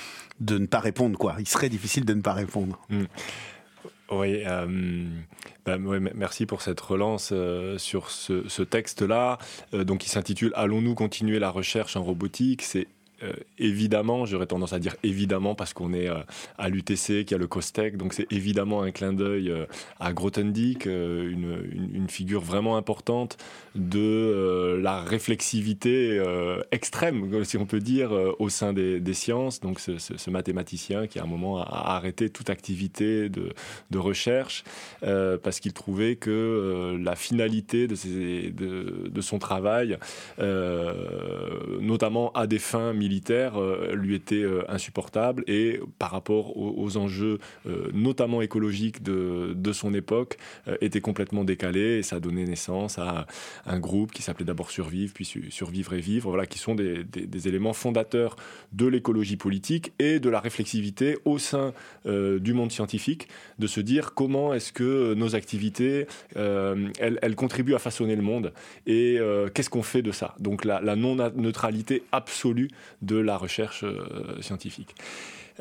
de 0.40 0.58
ne 0.58 0.66
pas 0.66 0.81
répondre. 0.81 1.19
Quoi. 1.19 1.37
Il 1.38 1.49
serait 1.49 1.69
difficile 1.69 2.05
de 2.05 2.14
ne 2.14 2.22
pas 2.22 2.32
répondre. 2.32 2.81
Mm. 2.88 3.05
Oui, 4.10 4.43
bah, 5.66 5.76
merci 6.14 6.46
pour 6.46 6.62
cette 6.62 6.81
relance 6.81 7.34
sur 7.76 8.11
ce, 8.11 8.62
texte-là. 8.62 9.37
donc, 9.75 10.06
il 10.06 10.08
s'intitule 10.08 10.50
Allons-nous 10.54 10.94
continuer 10.94 11.38
la 11.38 11.50
recherche 11.50 11.94
en 11.94 12.02
robotique? 12.02 12.62
C'est 12.62 12.87
euh, 13.23 13.32
évidemment, 13.59 14.26
j'aurais 14.26 14.47
tendance 14.47 14.73
à 14.73 14.79
dire 14.79 14.94
évidemment 15.03 15.56
parce 15.56 15.73
qu'on 15.73 15.93
est 15.93 16.09
euh, 16.09 16.20
à 16.56 16.69
l'UTC, 16.69 17.25
qui 17.25 17.35
a 17.35 17.38
le 17.38 17.49
COSTEC, 17.49 17.97
donc 17.97 18.15
c'est 18.15 18.32
évidemment 18.32 18.82
un 18.82 18.93
clin 18.93 19.12
d'œil 19.12 19.50
euh, 19.50 19.67
à 19.99 20.12
Grothendieck, 20.12 20.87
une, 20.87 21.69
une, 21.93 22.09
figure 22.09 22.41
vraiment 22.41 22.76
importante 22.76 23.37
de 23.75 24.79
la 24.81 25.03
réflexivité 25.03 26.23
extrême, 26.73 27.44
si 27.44 27.59
on 27.59 27.67
peut 27.67 27.81
dire, 27.81 28.12
au 28.38 28.49
sein 28.49 28.73
des, 28.73 28.99
des 28.99 29.15
sciences. 29.15 29.61
Donc 29.61 29.79
ce, 29.79 29.99
ce, 29.99 30.31
mathématicien 30.31 31.07
qui 31.07 31.19
à 31.19 31.25
un 31.25 31.26
moment 31.26 31.61
a, 31.61 31.97
arrêté 31.97 32.31
toute 32.31 32.49
activité 32.50 33.28
de, 33.28 33.52
de 33.90 33.99
recherche 33.99 34.64
parce 35.00 35.61
qu'il 35.61 35.75
trouvait 35.75 36.16
que 36.16 36.99
la 37.02 37.14
finalité 37.14 37.87
de, 37.88 37.95
ses, 37.95 38.50
de, 38.50 39.09
de, 39.11 39.21
son 39.21 39.38
travail, 39.38 39.99
notamment 41.81 42.33
à 42.33 42.47
des 42.47 42.59
fins 42.59 42.92
militaires, 42.92 43.08
militaire 43.09 43.57
euh, 43.57 43.95
lui 43.95 44.15
était 44.15 44.43
euh, 44.43 44.62
insupportable 44.69 45.43
et 45.47 45.81
par 45.99 46.11
rapport 46.11 46.57
aux, 46.57 46.97
enjeux, 46.97 47.38
euh, 47.67 47.88
notamment 47.95 48.43
écologiques 48.43 49.03
de, 49.03 49.55
de 49.57 49.73
son 49.73 49.95
époque, 49.95 50.37
était 50.81 51.00
complètement 51.00 51.45
décalé 51.45 51.99
et 51.99 52.03
ça 52.03 52.17
a 52.17 52.21
donné 52.21 52.45
naissance 52.45 52.99
à 52.99 53.27
un 53.67 53.79
groupe 53.79 54.12
qui 54.12 54.23
s'appelait 54.23 54.45
d'abord 54.45 54.71
Survivre, 54.71 55.12
puis 55.15 55.25
Survivre 55.50 55.95
et 55.95 56.00
Vivre, 56.00 56.29
voilà, 56.29 56.47
qui 56.47 56.59
sont 56.59 56.75
des, 56.75 57.05
des, 57.05 57.49
éléments 57.49 57.73
fondateurs 57.73 58.37
de 58.73 58.87
l'écologie 58.87 59.37
politique 59.37 59.93
et 59.99 60.21
de 60.21 60.29
la 60.29 60.41
réflexivité 60.41 61.17
au 61.25 61.38
sein 61.38 61.73
du 62.05 62.53
monde 62.53 62.71
scientifique, 62.71 63.29
de 63.59 63.67
se 63.67 63.81
dire 63.81 64.15
comment 64.15 64.53
est-ce 64.53 64.73
que 64.73 65.15
nos 65.15 65.35
activités, 65.35 66.07
elles, 66.35 67.19
elles, 67.23 67.37
contribuent 67.37 67.75
à 67.75 67.79
façonner 67.79 68.17
le 68.17 68.23
monde 68.23 68.53
et 68.87 69.19
qu'est-ce 69.55 69.71
qu'on 69.71 69.83
fait 69.83 70.03
de 70.03 70.12
ça. 70.12 70.35
Donc 70.38 70.65
la, 70.65 70.81
la 70.81 70.97
non-neutralité 70.97 72.03
absolue 72.12 72.69
de 73.02 73.17
la 73.17 73.37
recherche 73.37 73.85
euh, 73.85 74.40
scientifique. 74.40 74.95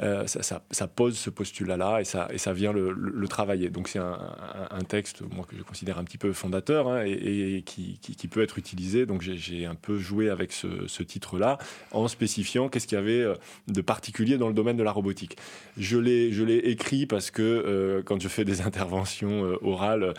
Euh, 0.04 0.25
ça, 0.27 0.88
pose 0.88 1.18
ce 1.18 1.30
postulat-là 1.30 2.01
et 2.01 2.04
ça, 2.04 2.27
et 2.32 2.38
ça 2.38 2.54
vient 2.54 2.72
le, 2.72 3.27
travailler. 3.27 3.70
Donc 3.70 3.88
c'est 3.88 4.00
un, 4.00 4.84
texte, 4.88 5.22
moi, 5.34 5.46
que 5.48 5.58
je 5.58 5.63
considère 5.63 5.98
un 5.98 6.04
petit 6.04 6.18
peu 6.18 6.32
fondateur 6.34 6.88
hein, 6.88 7.04
et, 7.06 7.63
qui, 7.66 8.27
peut 8.30 8.42
être 8.42 8.58
utilisé. 8.58 9.06
Donc 9.06 9.22
j'ai 9.22 9.66
un 9.66 9.75
peu 9.75 9.98
joué 9.98 10.30
avec 10.30 10.51
ce, 10.51 11.04
titre-là 11.04 11.58
en 11.92 12.08
spécifiant 12.08 12.70
qu'est-ce 12.70 12.88
qu'il 12.88 12.98
y 12.98 13.01
avait 13.01 13.22
euh, 13.22 13.36
de 13.68 13.82
particulier 13.82 14.38
dans 14.38 14.48
le 14.48 14.54
domaine 14.54 14.77
de 14.77 14.84
la 14.84 14.92
robotique. 14.92 15.38
Je 15.77 15.98
l'ai 15.98 16.58
écrit 16.58 17.06
parce 17.06 17.32
que 17.32 17.42
euh, 17.42 18.01
quand 18.04 18.22
je 18.22 18.27
fais 18.27 18.46
des 18.46 18.62
interventions 18.68 19.58
orales, 19.62 20.13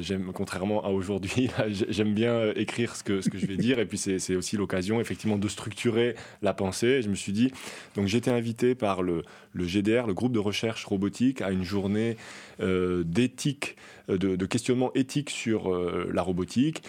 j'aime, 0.00 0.32
contrairement 0.34 0.84
à 0.84 0.88
aujourd'hui, 0.88 1.50
j'aime 1.88 2.14
bien 2.14 2.52
écrire 2.54 2.96
ce 2.96 3.02
que, 3.02 3.20
ce 3.20 3.30
que 3.30 3.38
je 3.38 3.46
vais 3.46 3.56
dire 3.56 3.78
et 3.78 3.86
puis 3.86 3.98
c'est 3.98 4.36
aussi 4.36 4.56
l'occasion 4.56 5.00
effectivement 5.00 5.38
de 5.38 5.48
structurer 5.48 6.14
la 6.42 6.52
pensée. 6.54 7.02
je 7.02 7.08
me 7.08 7.14
suis 7.14 7.32
dit, 7.32 7.50
donc 7.94 8.06
j'étais 8.06 8.30
invité 8.30 8.74
par 8.74 9.02
le 9.02 9.21
le, 9.52 9.66
GDR, 9.66 10.06
le 10.06 10.14
groupe 10.14 10.32
de 10.32 10.38
recherche 10.38 10.84
robotique, 10.84 11.42
a 11.42 11.50
une 11.50 11.64
journée 11.64 12.16
euh, 12.60 13.02
d'éthique, 13.04 13.76
euh, 14.08 14.18
de, 14.18 14.46
questionnement 14.46 14.92
éthique 14.94 15.30
sur 15.30 15.72
euh, 15.72 16.10
la 16.12 16.22
robotique. 16.22 16.82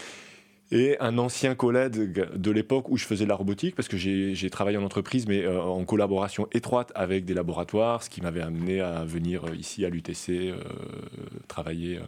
Et 0.71 0.97
un 0.99 1.17
ancien 1.17 1.55
collègue 1.55 2.27
de 2.35 2.51
l'époque 2.51 2.89
où 2.89 2.97
je 2.97 3.05
faisais 3.05 3.25
de 3.25 3.29
la 3.29 3.35
robotique, 3.35 3.75
parce 3.75 3.87
que 3.87 3.97
j'ai 3.97 4.49
travaillé 4.49 4.77
en 4.77 4.83
entreprise, 4.83 5.27
mais 5.27 5.43
euh, 5.43 5.61
en 5.61 5.83
collaboration 5.85 6.47
étroite 6.51 6.91
avec 6.95 7.25
des 7.25 7.33
laboratoires, 7.33 8.01
ce 8.03 8.09
qui 8.09 8.21
m'avait 8.21 8.41
amené 8.41 8.81
à 8.81 9.05
venir 9.05 9.45
euh, 9.45 9.55
ici 9.55 9.85
à 9.85 9.89
l'UTC, 9.89 10.29
euh, 10.29 10.57
travailler 11.47 11.99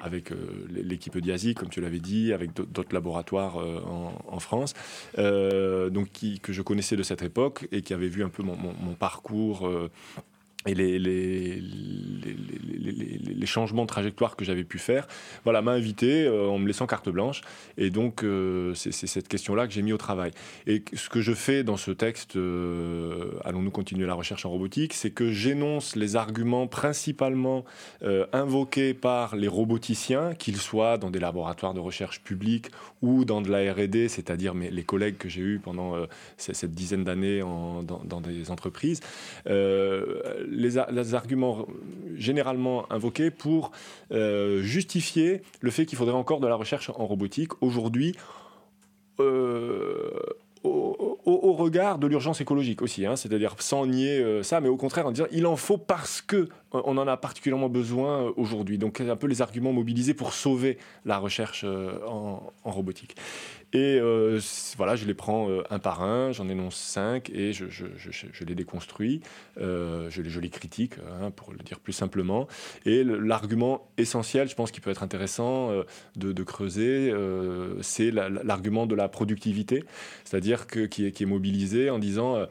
avec 0.00 0.30
l'équipe 0.70 1.18
d'IASI, 1.18 1.54
comme 1.54 1.68
tu 1.68 1.80
l'avais 1.80 1.98
dit, 1.98 2.32
avec 2.32 2.54
d'autres 2.54 2.94
laboratoires 2.94 3.56
en, 3.56 4.40
France, 4.40 4.74
donc 5.16 6.10
qui, 6.12 6.40
que 6.40 6.52
je 6.52 6.62
connaissais 6.62 6.96
de 6.96 7.02
cette 7.02 7.22
époque 7.22 7.68
et 7.72 7.82
qui 7.82 7.94
avait 7.94 8.08
vu 8.08 8.24
un 8.24 8.28
peu 8.28 8.42
mon, 8.42 8.94
parcours 8.98 9.68
et 10.66 10.74
les, 10.74 10.98
les, 12.26 13.46
changements 13.46 13.82
de 13.82 13.88
trajectoire 13.88 14.34
que 14.34 14.44
j'avais 14.44 14.64
pu 14.64 14.78
faire, 14.78 15.06
voilà, 15.44 15.62
m'a 15.62 15.72
invité 15.72 16.24
euh, 16.24 16.48
en 16.48 16.58
me 16.58 16.66
laissant 16.66 16.86
carte 16.86 17.08
blanche. 17.08 17.42
Et 17.78 17.90
donc, 17.90 18.24
euh, 18.24 18.74
c'est 18.74 18.92
cette 18.92 19.28
question-là 19.28 19.68
que 19.68 19.72
j'ai 19.72 19.82
mis 19.82 19.92
au 19.92 19.98
travail. 19.98 20.32
Et 20.66 20.82
ce 20.94 21.08
que 21.08 21.20
je 21.20 21.32
fais 21.32 21.62
dans 21.62 21.76
ce 21.76 21.92
texte, 21.92 22.36
euh, 22.36 23.32
Allons-nous 23.44 23.70
continuer 23.70 24.06
la 24.06 24.14
recherche 24.14 24.44
en 24.44 24.50
robotique, 24.50 24.94
c'est 24.94 25.10
que 25.10 25.30
j'énonce 25.30 25.94
les 25.94 26.16
arguments 26.16 26.66
principalement 26.66 27.64
invoqués 28.32 28.94
par 28.94 29.36
les 29.36 29.48
roboticiens, 29.48 30.34
qu'ils 30.34 30.56
soient 30.56 30.98
dans 30.98 31.10
des 31.10 31.18
laboratoires 31.18 31.74
de 31.74 31.80
recherche 31.80 32.20
publics 32.20 32.66
ou 33.02 33.24
dans 33.24 33.40
de 33.40 33.50
la 33.50 33.72
R&D, 33.72 34.08
c'est-à-dire 34.08 34.54
les 34.54 34.82
collègues 34.82 35.16
que 35.16 35.28
j'ai 35.28 35.42
eus 35.42 35.60
pendant 35.62 35.94
cette 36.36 36.72
dizaine 36.72 37.04
d'années 37.04 37.40
dans, 37.40 38.20
des 38.20 38.50
entreprises 38.50 39.00
les, 39.46 41.14
arguments 41.14 41.66
généralement 42.16 42.90
invoqués 42.92 43.30
pour 43.30 43.70
euh, 44.12 44.62
justifier 44.62 45.42
le 45.60 45.70
fait 45.70 45.86
qu'il 45.86 45.98
faudrait 45.98 46.14
encore 46.14 46.40
de 46.40 46.46
la 46.46 46.54
recherche 46.54 46.90
en 46.90 47.06
robotique. 47.06 47.62
Aujourd'hui, 47.62 48.14
euh, 49.20 50.10
au, 50.64 51.52
regard 51.52 51.98
de 51.98 52.06
l'urgence 52.06 52.40
écologique 52.40 52.82
aussi, 52.82 53.06
hein, 53.06 53.16
c'est-à-dire 53.16 53.54
sans 53.58 53.86
nier 53.86 54.18
euh, 54.18 54.42
ça, 54.42 54.60
mais 54.60 54.68
au 54.68 54.76
contraire 54.76 55.06
en 55.06 55.12
disant 55.12 55.26
il 55.30 55.46
en 55.46 55.56
faut 55.56 55.78
parce 55.78 56.20
que 56.20 56.48
on 56.84 56.96
en 56.98 57.08
a 57.08 57.16
particulièrement 57.16 57.68
besoin 57.68 58.32
aujourd'hui. 58.36 58.78
Donc 58.78 59.00
un 59.00 59.16
peu 59.16 59.26
les 59.26 59.42
arguments 59.42 59.72
mobilisés 59.72 60.14
pour 60.14 60.32
sauver 60.32 60.78
la 61.04 61.18
recherche 61.18 61.64
en, 61.64 62.52
robotique. 62.64 63.16
Et 63.72 63.98
euh, 64.00 64.40
voilà, 64.76 64.96
je 64.96 65.04
les 65.04 65.14
prends 65.14 65.50
euh, 65.50 65.62
un 65.70 65.78
par 65.78 66.02
un, 66.02 66.32
j'en 66.32 66.48
énonce 66.48 66.76
cinq 66.76 67.30
et 67.30 67.52
je, 67.52 67.64
les 68.46 68.54
déconstruis, 68.54 69.20
euh, 69.60 70.08
je, 70.08 70.40
les, 70.40 70.48
critique, 70.50 70.94
hein, 71.20 71.30
pour 71.30 71.52
le 71.52 71.58
dire 71.58 71.80
plus 71.80 71.92
simplement. 71.92 72.46
Et 72.84 73.02
l'argument 73.04 73.88
essentiel, 73.98 74.48
je 74.48 74.54
pense 74.54 74.70
qu'il 74.70 74.82
peut 74.82 74.90
être 74.90 75.02
intéressant 75.02 75.72
de, 76.14 76.42
creuser, 76.42 77.12
c'est 77.82 78.10
l'argument 78.10 78.86
de 78.86 78.94
la 78.94 79.08
productivité, 79.08 79.82
c'est-à-dire 80.24 80.66
qui 80.66 81.04
est 81.04 81.26
mobilisé 81.26 81.90
en 81.90 81.98
disant 81.98 82.46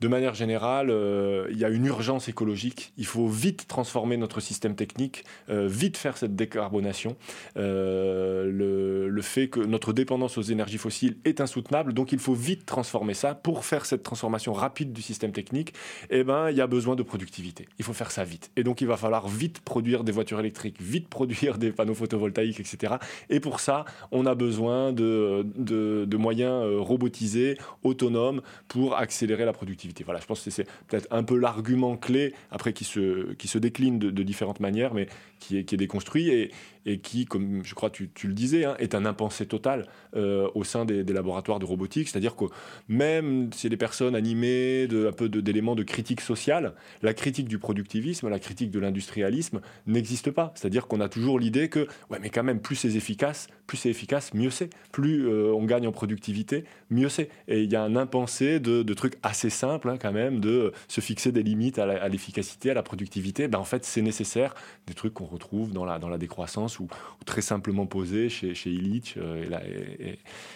de 0.00 0.08
manière 0.08 0.34
générale, 0.34 0.88
euh, 0.90 1.46
il 1.50 1.58
y 1.58 1.64
a 1.64 1.68
une 1.68 1.84
urgence 1.84 2.28
écologique. 2.28 2.92
Il 2.96 3.06
faut 3.06 3.28
vite 3.28 3.66
transformer 3.68 4.16
notre 4.16 4.40
système 4.40 4.74
technique, 4.74 5.24
euh, 5.50 5.66
vite 5.66 5.98
faire 5.98 6.16
cette 6.16 6.34
décarbonation. 6.34 7.16
Euh, 7.56 8.50
le, 8.50 9.22
fait 9.22 9.48
que 9.48 9.60
notre 9.60 9.92
dépendance 9.92 10.38
aux 10.38 10.42
énergies 10.42 10.78
fossiles 10.78 11.18
est 11.26 11.42
insoutenable, 11.42 11.92
donc 11.92 12.12
il 12.12 12.18
faut 12.18 12.32
vite 12.32 12.64
transformer 12.64 13.12
ça. 13.12 13.34
Pour 13.34 13.66
faire 13.66 13.84
cette 13.84 14.02
transformation 14.02 14.54
rapide 14.54 14.94
du 14.94 15.02
système 15.02 15.32
technique, 15.32 15.74
eh 16.08 16.24
ben, 16.24 16.50
il 16.50 16.56
y 16.56 16.62
a 16.62 16.66
besoin 16.66 16.96
de 16.96 17.02
productivité. 17.02 17.68
Il 17.78 17.84
faut 17.84 17.92
faire 17.92 18.10
ça 18.10 18.24
vite. 18.24 18.50
Et 18.56 18.64
donc 18.64 18.80
il 18.80 18.86
va 18.86 18.96
falloir 18.96 19.28
vite 19.28 19.60
produire 19.60 20.04
des 20.04 20.12
voitures 20.12 20.40
électriques, 20.40 20.80
vite 20.80 21.08
produire 21.08 21.58
des 21.58 21.70
panneaux 21.70 21.94
photovoltaïques, 21.94 22.60
etc. 22.60 22.94
Et 23.28 23.40
pour 23.40 23.60
ça, 23.60 23.84
on 24.10 24.24
a 24.24 24.34
besoin 24.34 24.94
de, 24.94 25.46
de 25.54 26.16
moyens 26.16 26.64
robotisés, 26.78 27.58
autonomes, 27.82 28.40
pour 28.68 28.96
accélérer 28.96 29.44
la 29.44 29.52
productivité. 29.52 29.89
Voilà, 30.04 30.20
je 30.20 30.26
pense 30.26 30.42
que 30.42 30.50
c'est 30.50 30.66
peut-être 30.88 31.08
un 31.10 31.22
peu 31.22 31.36
l'argument 31.36 31.96
clé, 31.96 32.34
après 32.50 32.72
qui 32.72 32.84
se, 32.84 33.32
qui 33.34 33.48
se 33.48 33.58
décline 33.58 33.98
de, 33.98 34.22
différentes 34.22 34.60
manières, 34.60 34.94
mais 34.94 35.08
qui 35.38 35.58
est, 35.58 35.74
déconstruit. 35.74 36.50
Et 36.86 36.98
qui, 36.98 37.26
comme 37.26 37.64
je 37.64 37.74
crois 37.74 37.90
tu, 37.90 38.10
tu 38.14 38.26
le 38.26 38.34
disais, 38.34 38.64
hein, 38.64 38.74
est 38.78 38.94
un 38.94 39.04
impensé 39.04 39.46
total 39.46 39.86
euh, 40.16 40.48
au 40.54 40.64
sein 40.64 40.84
des, 40.84 41.04
laboratoires 41.04 41.58
de 41.58 41.64
robotique. 41.64 42.08
C'est-à-dire 42.08 42.36
que 42.36 42.44
même 42.88 43.52
si 43.52 43.68
des 43.68 43.76
personnes 43.76 44.14
animées 44.14 44.86
de 44.86 45.10
peu 45.10 45.28
d'éléments 45.28 45.74
de, 45.74 45.82
critique 45.82 46.20
sociale, 46.20 46.74
la 47.02 47.14
critique 47.14 47.48
du 47.48 47.58
productivisme, 47.58 48.28
la 48.28 48.38
critique 48.38 48.70
de 48.70 48.78
l'industrialisme 48.78 49.60
n'existe 49.86 50.30
pas. 50.30 50.52
C'est-à-dire 50.54 50.86
qu'on 50.86 51.00
a 51.00 51.08
toujours 51.08 51.38
l'idée 51.38 51.68
que, 51.68 51.86
ouais, 52.10 52.18
mais 52.20 52.30
quand 52.30 52.44
même, 52.44 52.60
plus 52.60 52.76
c'est 52.76 52.94
efficace, 52.94 53.48
plus 53.66 53.76
c'est 53.76 53.90
efficace, 53.90 54.32
mieux 54.34 54.50
c'est. 54.50 54.70
Plus 54.92 55.28
euh, 55.28 55.52
on 55.52 55.64
gagne 55.64 55.86
en 55.86 55.92
productivité, 55.92 56.64
mieux 56.90 57.08
c'est. 57.08 57.28
Et 57.48 57.62
il 57.62 57.70
y 57.70 57.76
a 57.76 57.82
un 57.82 57.96
impensé 57.96 58.60
de, 58.60 58.82
trucs 58.94 59.16
assez 59.22 59.50
simples, 59.50 59.88
hein, 59.88 59.96
quand 60.00 60.12
même, 60.12 60.40
de 60.40 60.72
se 60.88 61.00
fixer 61.00 61.32
des 61.32 61.42
limites 61.42 61.78
à 61.78 62.08
l'efficacité, 62.08 62.70
à, 62.70 62.74
la 62.74 62.82
productivité. 62.82 63.48
Ben, 63.48 63.58
en 63.58 63.64
fait, 63.64 63.84
c'est 63.84 64.02
nécessaire. 64.02 64.54
Des 64.86 64.94
trucs 64.94 65.14
qu'on 65.14 65.26
retrouve 65.26 65.72
dans 65.72 65.84
la 65.84 66.18
décroissance 66.18 66.69
ou, 66.78 66.88
très 67.26 67.40
simplement 67.40 67.86
posé 67.86 68.28
chez, 68.28 68.54
chez 68.54 68.70
Illich 68.70 69.14
euh, 69.16 69.44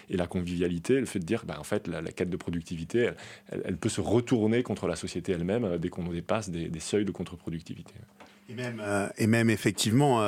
et, 0.09 0.17
la, 0.17 0.27
convivialité, 0.27 1.01
le 1.01 1.07
fait 1.07 1.19
de 1.19 1.25
dire, 1.25 1.45
bah, 1.47 1.57
en 1.59 1.65
fait, 1.65 1.89
la, 1.89 2.03
quête 2.03 2.31
de 2.31 2.37
productivité, 2.37 3.11
elle, 3.51 3.77
peut 3.77 3.89
se 3.89 4.01
retourner 4.01 4.63
contre 4.63 4.87
la 4.87 4.97
société 4.97 5.33
elle-même 5.33 5.65
euh, 5.65 5.79
dès 5.79 5.89
qu'on 5.89 6.05
dépasse 6.05 6.51
des, 6.51 6.81
seuils 6.81 7.05
de 7.05 7.11
contre-productivité. 7.11 7.95
Et 8.49 8.55
même, 8.55 8.81
euh, 8.81 9.09
effectivement, 9.49 10.23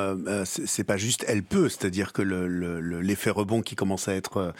c'est 0.45 0.85
pas 0.85 0.97
juste 0.97 1.25
elle 1.29 1.43
peut, 1.43 1.69
c'est-à-dire 1.69 2.15
que 2.15 2.23
l'effet 2.23 3.31
rebond 3.31 3.61
qui 3.61 3.77
commence 3.77 4.09
à 4.09 4.15
être 4.15 4.55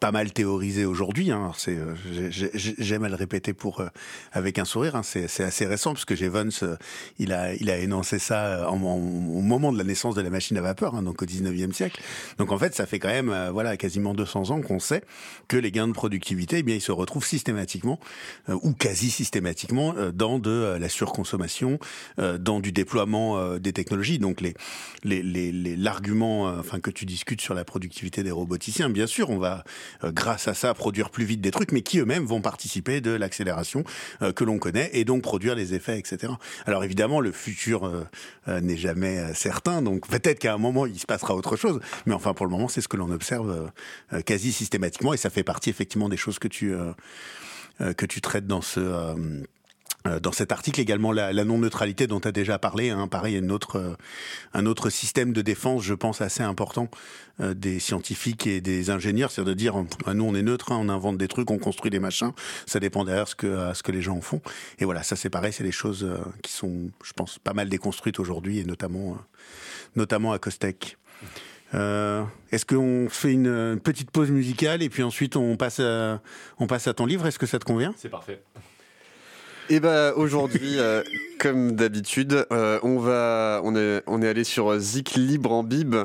pas 0.00 0.12
mal 0.12 0.32
théorisé 0.32 0.84
aujourd'hui. 0.84 1.30
Hein. 1.30 1.52
C'est, 1.56 1.76
euh, 1.76 1.94
j'aime 2.30 3.04
à 3.04 3.08
le 3.08 3.14
répéter 3.14 3.52
pour 3.52 3.80
euh, 3.80 3.88
avec 4.32 4.58
un 4.58 4.64
sourire. 4.64 4.96
Hein. 4.96 5.02
C'est, 5.02 5.26
assez 5.42 5.66
récent 5.66 5.92
parce 5.92 6.04
que 6.04 6.16
Jevons, 6.16 6.48
euh, 6.62 6.76
il 7.18 7.32
a 7.32 7.54
il 7.54 7.70
a 7.70 7.78
énoncé 7.78 8.18
ça 8.18 8.70
au 8.70 8.76
moment 8.76 9.72
de 9.72 9.78
la 9.78 9.84
naissance 9.84 10.14
de 10.14 10.20
la 10.20 10.30
machine 10.30 10.56
à 10.56 10.60
vapeur, 10.60 10.94
hein, 10.94 11.02
donc 11.02 11.22
au 11.22 11.26
19e 11.26 11.72
siècle. 11.72 12.00
Donc 12.38 12.52
en 12.52 12.58
fait, 12.58 12.74
ça 12.74 12.86
fait 12.86 12.98
quand 12.98 13.08
même 13.08 13.34
voilà 13.52 13.76
quasiment 13.76 14.14
200 14.14 14.50
ans 14.50 14.60
qu'on 14.60 14.78
sait 14.78 15.02
que 15.48 15.56
les 15.56 15.70
gains 15.70 15.88
de 15.88 15.92
productivité, 15.92 16.58
eh 16.58 16.62
bien, 16.62 16.74
ils 16.74 16.80
se 16.80 16.92
retrouvent 16.92 17.24
systématiquement 17.24 17.98
ou 18.48 18.72
quasi 18.72 19.10
systématiquement 19.10 19.94
dans 20.12 20.38
de 20.38 20.76
la 20.78 20.88
surconsommation, 20.88 21.78
dans 22.18 22.60
du 22.60 22.72
déploiement 22.72 23.58
des 23.58 23.72
technologies. 23.72 24.18
Donc 24.18 24.40
les 24.40 24.54
les 25.04 25.76
l'argument, 25.76 26.44
enfin 26.58 26.80
que 26.80 26.90
tu 26.90 27.04
discutes 27.04 27.40
sur 27.40 27.54
la 27.54 27.64
productivité 27.64 28.22
des 28.22 28.30
roboticiens, 28.30 28.90
bien 28.90 29.06
sûr, 29.06 29.30
on 29.30 29.38
va 29.38 29.56
euh, 29.56 29.62
grâce 30.04 30.48
à 30.48 30.54
ça, 30.54 30.74
produire 30.74 31.10
plus 31.10 31.24
vite 31.24 31.40
des 31.40 31.50
trucs, 31.50 31.72
mais 31.72 31.82
qui 31.82 31.98
eux-mêmes 31.98 32.24
vont 32.24 32.40
participer 32.40 33.00
de 33.00 33.10
l'accélération 33.10 33.84
euh, 34.22 34.32
que 34.32 34.44
l'on 34.44 34.58
connaît 34.58 34.90
et 34.92 35.04
donc 35.04 35.22
produire 35.22 35.54
les 35.54 35.74
effets, 35.74 35.98
etc. 35.98 36.32
Alors 36.66 36.84
évidemment, 36.84 37.20
le 37.20 37.32
futur 37.32 37.84
euh, 37.84 38.60
n'est 38.60 38.76
jamais 38.76 39.34
certain, 39.34 39.82
donc 39.82 40.08
peut-être 40.08 40.38
qu'à 40.38 40.54
un 40.54 40.58
moment 40.58 40.86
il 40.86 40.98
se 40.98 41.06
passera 41.06 41.34
autre 41.34 41.56
chose, 41.56 41.80
mais 42.06 42.14
enfin 42.14 42.34
pour 42.34 42.46
le 42.46 42.50
moment, 42.50 42.68
c'est 42.68 42.80
ce 42.80 42.88
que 42.88 42.96
l'on 42.96 43.10
observe 43.10 43.70
quasi 44.24 44.52
systématiquement 44.52 45.12
et 45.12 45.16
ça 45.16 45.30
fait 45.30 45.42
partie 45.42 45.70
effectivement 45.70 46.08
des 46.08 46.16
choses 46.16 46.38
que 46.38 46.48
tu 46.48 46.74
que 47.78 48.06
tu 48.06 48.20
traites 48.20 48.46
dans 48.46 48.62
ce 48.62 48.80
euh, 48.80 49.14
dans 50.20 50.32
cet 50.32 50.52
article 50.52 50.80
également 50.80 51.12
la, 51.12 51.32
non-neutralité 51.44 52.06
dont 52.06 52.20
tu 52.20 52.28
as 52.28 52.32
déjà 52.32 52.58
parlé, 52.58 52.90
hein, 52.90 53.08
pareil, 53.08 53.40
autre, 53.50 53.76
euh, 53.76 53.94
un 54.54 54.66
autre 54.66 54.90
système 54.90 55.32
de 55.32 55.42
défense, 55.42 55.82
je 55.82 55.94
pense, 55.94 56.20
assez 56.20 56.42
important 56.42 56.88
euh, 57.40 57.54
des 57.54 57.78
scientifiques 57.78 58.46
et 58.46 58.60
des 58.60 58.90
ingénieurs, 58.90 59.30
c'est 59.30 59.44
de 59.44 59.54
dire, 59.54 59.74
nous 60.12 60.24
on 60.24 60.34
est 60.34 60.42
neutre, 60.42 60.72
hein, 60.72 60.78
on 60.80 60.88
invente 60.88 61.18
des 61.18 61.28
trucs, 61.28 61.50
on 61.50 61.58
construit 61.58 61.90
des 61.90 61.98
machins, 61.98 62.32
ça 62.66 62.80
dépend 62.80 63.04
derrière 63.04 63.28
ce 63.28 63.34
que, 63.34 63.72
ce 63.74 63.82
que 63.82 63.92
les 63.92 64.02
gens 64.02 64.16
en 64.16 64.20
font. 64.20 64.40
Et 64.78 64.84
voilà, 64.84 65.02
ça 65.02 65.16
c'est 65.16 65.30
pareil, 65.30 65.52
c'est 65.52 65.64
des 65.64 65.72
choses 65.72 66.06
qui 66.42 66.52
sont, 66.52 66.90
je 67.04 67.12
pense, 67.12 67.38
pas 67.38 67.52
mal 67.52 67.68
déconstruites 67.68 68.20
aujourd'hui, 68.20 68.58
et 68.58 68.64
notamment, 68.64 70.32
à 70.32 70.38
Costec. 70.38 70.98
Est-ce 71.72 72.64
qu'on 72.64 73.08
fait 73.10 73.32
une, 73.32 73.78
petite 73.82 74.10
pause 74.10 74.30
musicale 74.30 74.82
et 74.82 74.88
puis 74.88 75.02
ensuite 75.02 75.36
on 75.36 75.56
passe 75.56 75.80
à 75.80 76.20
ton 76.94 77.06
livre? 77.06 77.26
Est-ce 77.26 77.38
que 77.38 77.46
ça 77.46 77.58
te 77.58 77.64
convient? 77.64 77.94
C'est 77.96 78.08
parfait. 78.08 78.42
Et 79.68 79.76
eh 79.76 79.80
ben 79.80 80.12
aujourd'hui, 80.14 80.78
euh, 80.78 81.02
comme 81.40 81.72
d'habitude, 81.72 82.46
euh, 82.52 82.78
on 82.84 82.98
on 82.98 84.22
est, 84.22 84.28
allé 84.28 84.44
sur 84.44 84.78
Zik 84.78 85.16
Libre 85.16 85.50
en 85.50 85.64
Bib, 85.64 85.96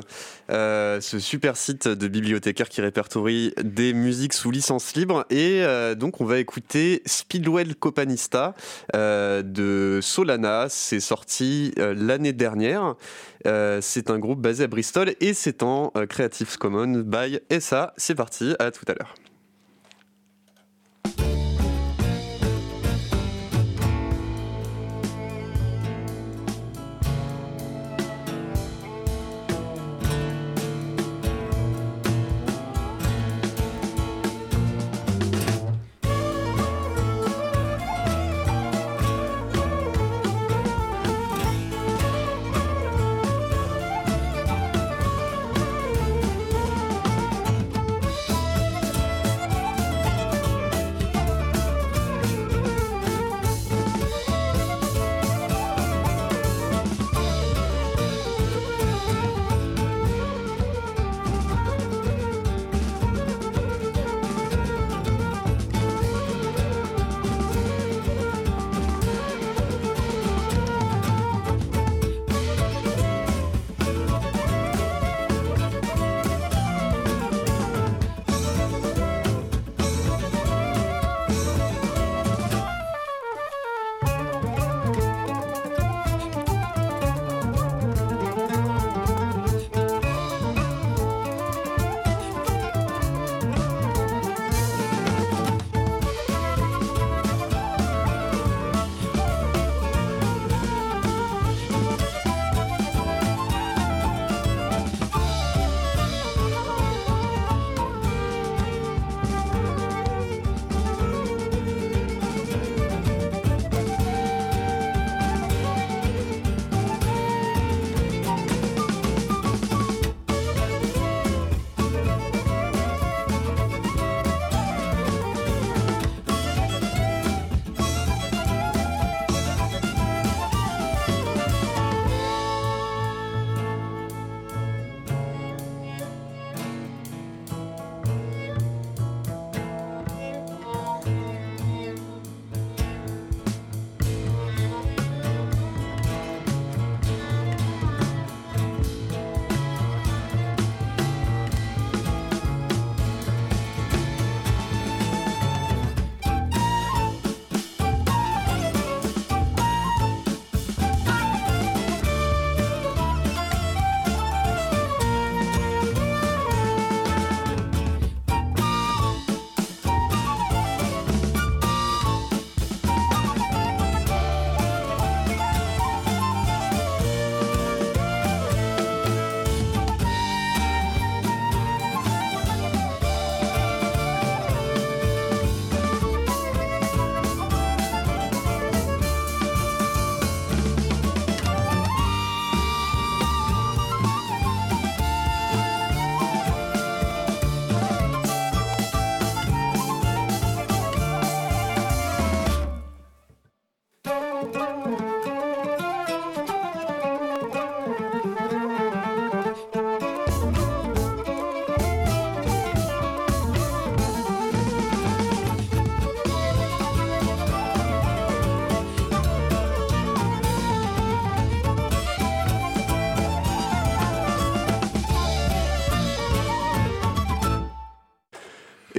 euh, 0.50 1.00
ce 1.00 1.20
super 1.20 1.56
site 1.56 1.86
de 1.86 2.08
bibliothécaire 2.08 2.68
qui 2.68 2.80
répertorie 2.80 3.54
des 3.62 3.92
musiques 3.92 4.32
sous 4.32 4.50
licence 4.50 4.96
libre. 4.96 5.24
Et 5.30 5.62
donc 5.96 6.20
on 6.20 6.24
va 6.24 6.40
écouter 6.40 7.02
Speedwell 7.06 7.76
Copanista 7.76 8.56
de 8.94 10.00
Solana. 10.02 10.66
C'est 10.68 10.98
sorti 10.98 11.72
l'année 11.76 12.32
dernière. 12.32 12.96
c'est 13.44 14.10
un 14.10 14.18
groupe 14.18 14.40
basé 14.40 14.64
à 14.64 14.66
Bristol 14.66 15.14
et 15.20 15.34
c'est 15.34 15.62
en 15.62 15.92
Creative 16.08 16.58
Commons 16.58 17.04
by 17.06 17.38
SA. 17.60 17.94
C'est 17.96 18.16
parti, 18.16 18.56
à 18.58 18.72
tout 18.72 18.84
à 18.88 18.94
l'heure. 18.94 19.14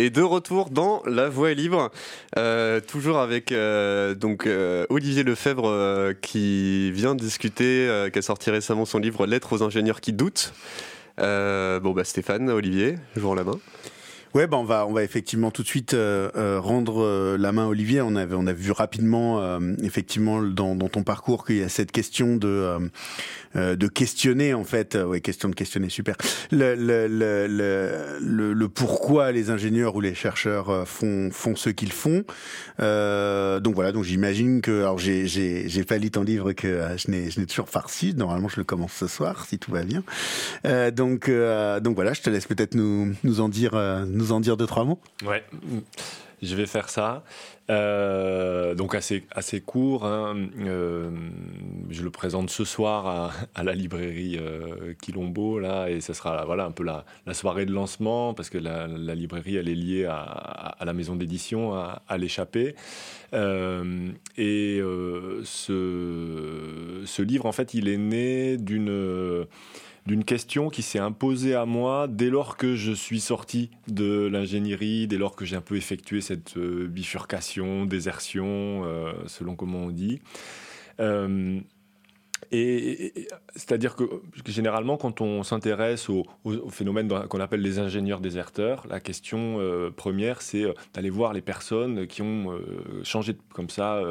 Et 0.03 0.09
de 0.09 0.21
retour 0.21 0.69
dans 0.69 1.01
La 1.05 1.29
Voix 1.29 1.51
est 1.51 1.55
libre, 1.55 1.89
euh, 2.37 2.81
toujours 2.81 3.19
avec 3.19 3.53
euh, 3.53 4.13
donc 4.15 4.47
euh, 4.47 4.85
Olivier 4.89 5.23
Lefebvre 5.23 6.11
qui 6.21 6.91
vient 6.91 7.15
discuter, 7.15 8.09
qui 8.11 8.19
a 8.19 8.21
sorti 8.21 8.51
récemment 8.51 8.83
son 8.83 8.99
livre 8.99 9.25
Lettres 9.25 9.53
aux 9.53 9.63
ingénieurs 9.63 10.01
qui 10.01 10.11
doutent. 10.11 10.53
bon 11.17 11.91
bah 11.91 12.03
Stéphane, 12.03 12.49
Olivier, 12.49 12.97
je 13.15 13.21
vous 13.21 13.33
la 13.33 13.45
main. 13.45 13.57
Ouais, 14.33 14.47
bah 14.47 14.57
on 14.57 14.63
va 14.63 14.87
on 14.87 14.93
va 14.93 15.03
effectivement 15.03 15.51
tout 15.51 15.61
de 15.61 15.67
suite 15.67 15.93
euh, 15.93 16.27
euh, 16.35 16.59
rendre 16.59 17.03
euh, 17.03 17.37
la 17.37 17.51
main 17.51 17.65
à 17.65 17.67
Olivier. 17.67 18.01
On 18.01 18.15
avait 18.15 18.33
on 18.33 18.47
a 18.47 18.53
vu 18.53 18.71
rapidement 18.71 19.59
effectivement 19.83 20.41
dans, 20.41 20.75
dans 20.75 20.89
ton 20.89 21.03
parcours 21.03 21.45
qu'il 21.45 21.57
y 21.57 21.63
a 21.63 21.69
cette 21.69 21.91
question 21.91 22.35
de 22.35 22.89
de 23.55 23.87
questionner 23.87 24.55
en 24.55 24.63
fait. 24.63 24.95
ouais, 24.95 25.21
question 25.21 25.49
de 25.49 25.55
questionner, 25.55 25.89
super. 25.89 26.15
Le 26.51 26.73
le, 26.73 27.07
le 27.07 27.45
le, 27.47 28.53
le, 28.53 28.69
pourquoi 28.69 29.31
les 29.31 29.51
ingénieurs 29.51 29.95
ou 29.95 30.01
les 30.01 30.15
chercheurs 30.15 30.87
font 30.87 31.29
font 31.31 31.55
ce 31.55 31.69
qu'ils 31.69 31.91
font. 31.91 32.23
donc 32.79 33.75
voilà, 33.75 33.91
donc 33.91 34.03
j'imagine 34.03 34.61
que 34.61 34.79
alors 34.79 34.97
j'ai 34.97 35.27
j'ai 35.27 35.69
j'ai 35.69 35.83
pas 35.83 35.99
lu 35.99 36.09
ton 36.09 36.23
livre 36.23 36.53
que 36.53 36.81
je 36.97 37.11
n'ai 37.11 37.29
je 37.29 37.39
n'ai 37.39 37.45
toujours 37.45 37.69
farci. 37.69 38.15
Normalement, 38.15 38.47
je 38.47 38.57
le 38.57 38.63
commence 38.63 38.93
ce 38.93 39.05
soir 39.07 39.45
si 39.45 39.59
tout 39.59 39.71
va 39.71 39.83
bien. 39.83 40.03
donc 40.91 41.29
donc 41.29 41.95
voilà, 41.95 42.13
je 42.13 42.21
te 42.21 42.31
laisse 42.31 42.47
peut-être 42.47 42.73
nous 42.73 43.13
nous 43.23 43.39
en 43.39 43.49
dire 43.49 43.73
nous 44.07 44.22
en 44.31 44.39
dire 44.39 44.57
deux, 44.57 44.67
trois 44.67 44.83
mots? 44.85 44.99
Ouais, 45.25 45.43
je 46.43 46.55
vais 46.55 46.65
faire 46.65 46.89
ça. 46.89 47.23
Euh, 47.69 48.75
donc 48.75 48.93
assez, 48.95 49.23
assez 49.31 49.61
court. 49.61 50.05
Hein. 50.05 50.49
Euh, 50.59 51.09
je 51.89 52.03
le 52.03 52.09
présente 52.11 52.49
ce 52.49 52.65
soir 52.65 53.31
à, 53.55 53.63
la 53.63 53.73
librairie 53.73 54.37
euh, 54.37 54.93
Quilombo, 55.01 55.59
là, 55.59 55.89
et 55.89 56.01
ce 56.01 56.11
sera 56.13 56.43
voilà, 56.45 56.65
un 56.65 56.71
peu 56.71 56.83
la, 56.83 57.05
soirée 57.33 57.65
de 57.65 57.71
lancement, 57.71 58.33
parce 58.33 58.49
que 58.49 58.57
la, 58.57 58.87
librairie, 59.15 59.55
elle 59.55 59.69
est 59.69 59.75
liée 59.75 60.05
à, 60.05 60.75
la 60.83 60.93
maison 60.93 61.15
d'édition, 61.15 61.73
à, 61.73 62.17
l'échappée. 62.17 62.75
et 63.33 64.81
ce, 65.43 67.01
ce 67.05 67.21
livre, 67.21 67.45
en 67.45 67.53
fait, 67.53 67.73
il 67.73 67.87
est 67.87 67.97
né 67.97 68.57
d'une 68.57 69.45
d'une 70.05 70.23
question 70.23 70.69
qui 70.69 70.81
s'est 70.81 70.99
imposée 70.99 71.55
à 71.55 71.65
moi 71.65 72.07
dès 72.09 72.29
lors 72.29 72.57
que 72.57 72.75
je 72.75 72.91
suis 72.91 73.19
sorti 73.19 73.69
de 73.87 74.27
l'ingénierie, 74.27 75.07
dès 75.07 75.17
lors 75.17 75.35
que 75.35 75.45
j'ai 75.45 75.55
un 75.55 75.61
peu 75.61 75.75
effectué 75.75 76.21
cette 76.21 76.57
euh, 76.57 76.87
bifurcation, 76.87 77.85
désertion, 77.85 78.83
euh, 78.85 79.13
selon 79.27 79.55
comment 79.55 79.79
on 79.79 79.91
dit. 79.91 80.21
Euh, 80.99 81.59
et, 82.51 83.27
c'est-à-dire 83.55 83.95
que 83.95 84.03
généralement, 84.45 84.97
quand 84.97 85.21
on 85.21 85.43
s'intéresse 85.43 86.09
au, 86.09 86.25
phénomène 86.69 87.07
qu'on 87.27 87.39
appelle 87.39 87.61
les 87.61 87.79
ingénieurs 87.79 88.19
déserteurs, 88.19 88.85
la 88.89 88.99
question 88.99 89.59
euh, 89.59 89.91
première, 89.91 90.41
c'est 90.41 90.63
euh, 90.63 90.73
d'aller 90.93 91.09
voir 91.09 91.33
les 91.33 91.41
personnes 91.41 92.07
qui 92.07 92.21
ont 92.21 92.51
euh, 92.51 93.03
changé 93.03 93.35
comme 93.53 93.69
ça, 93.69 94.01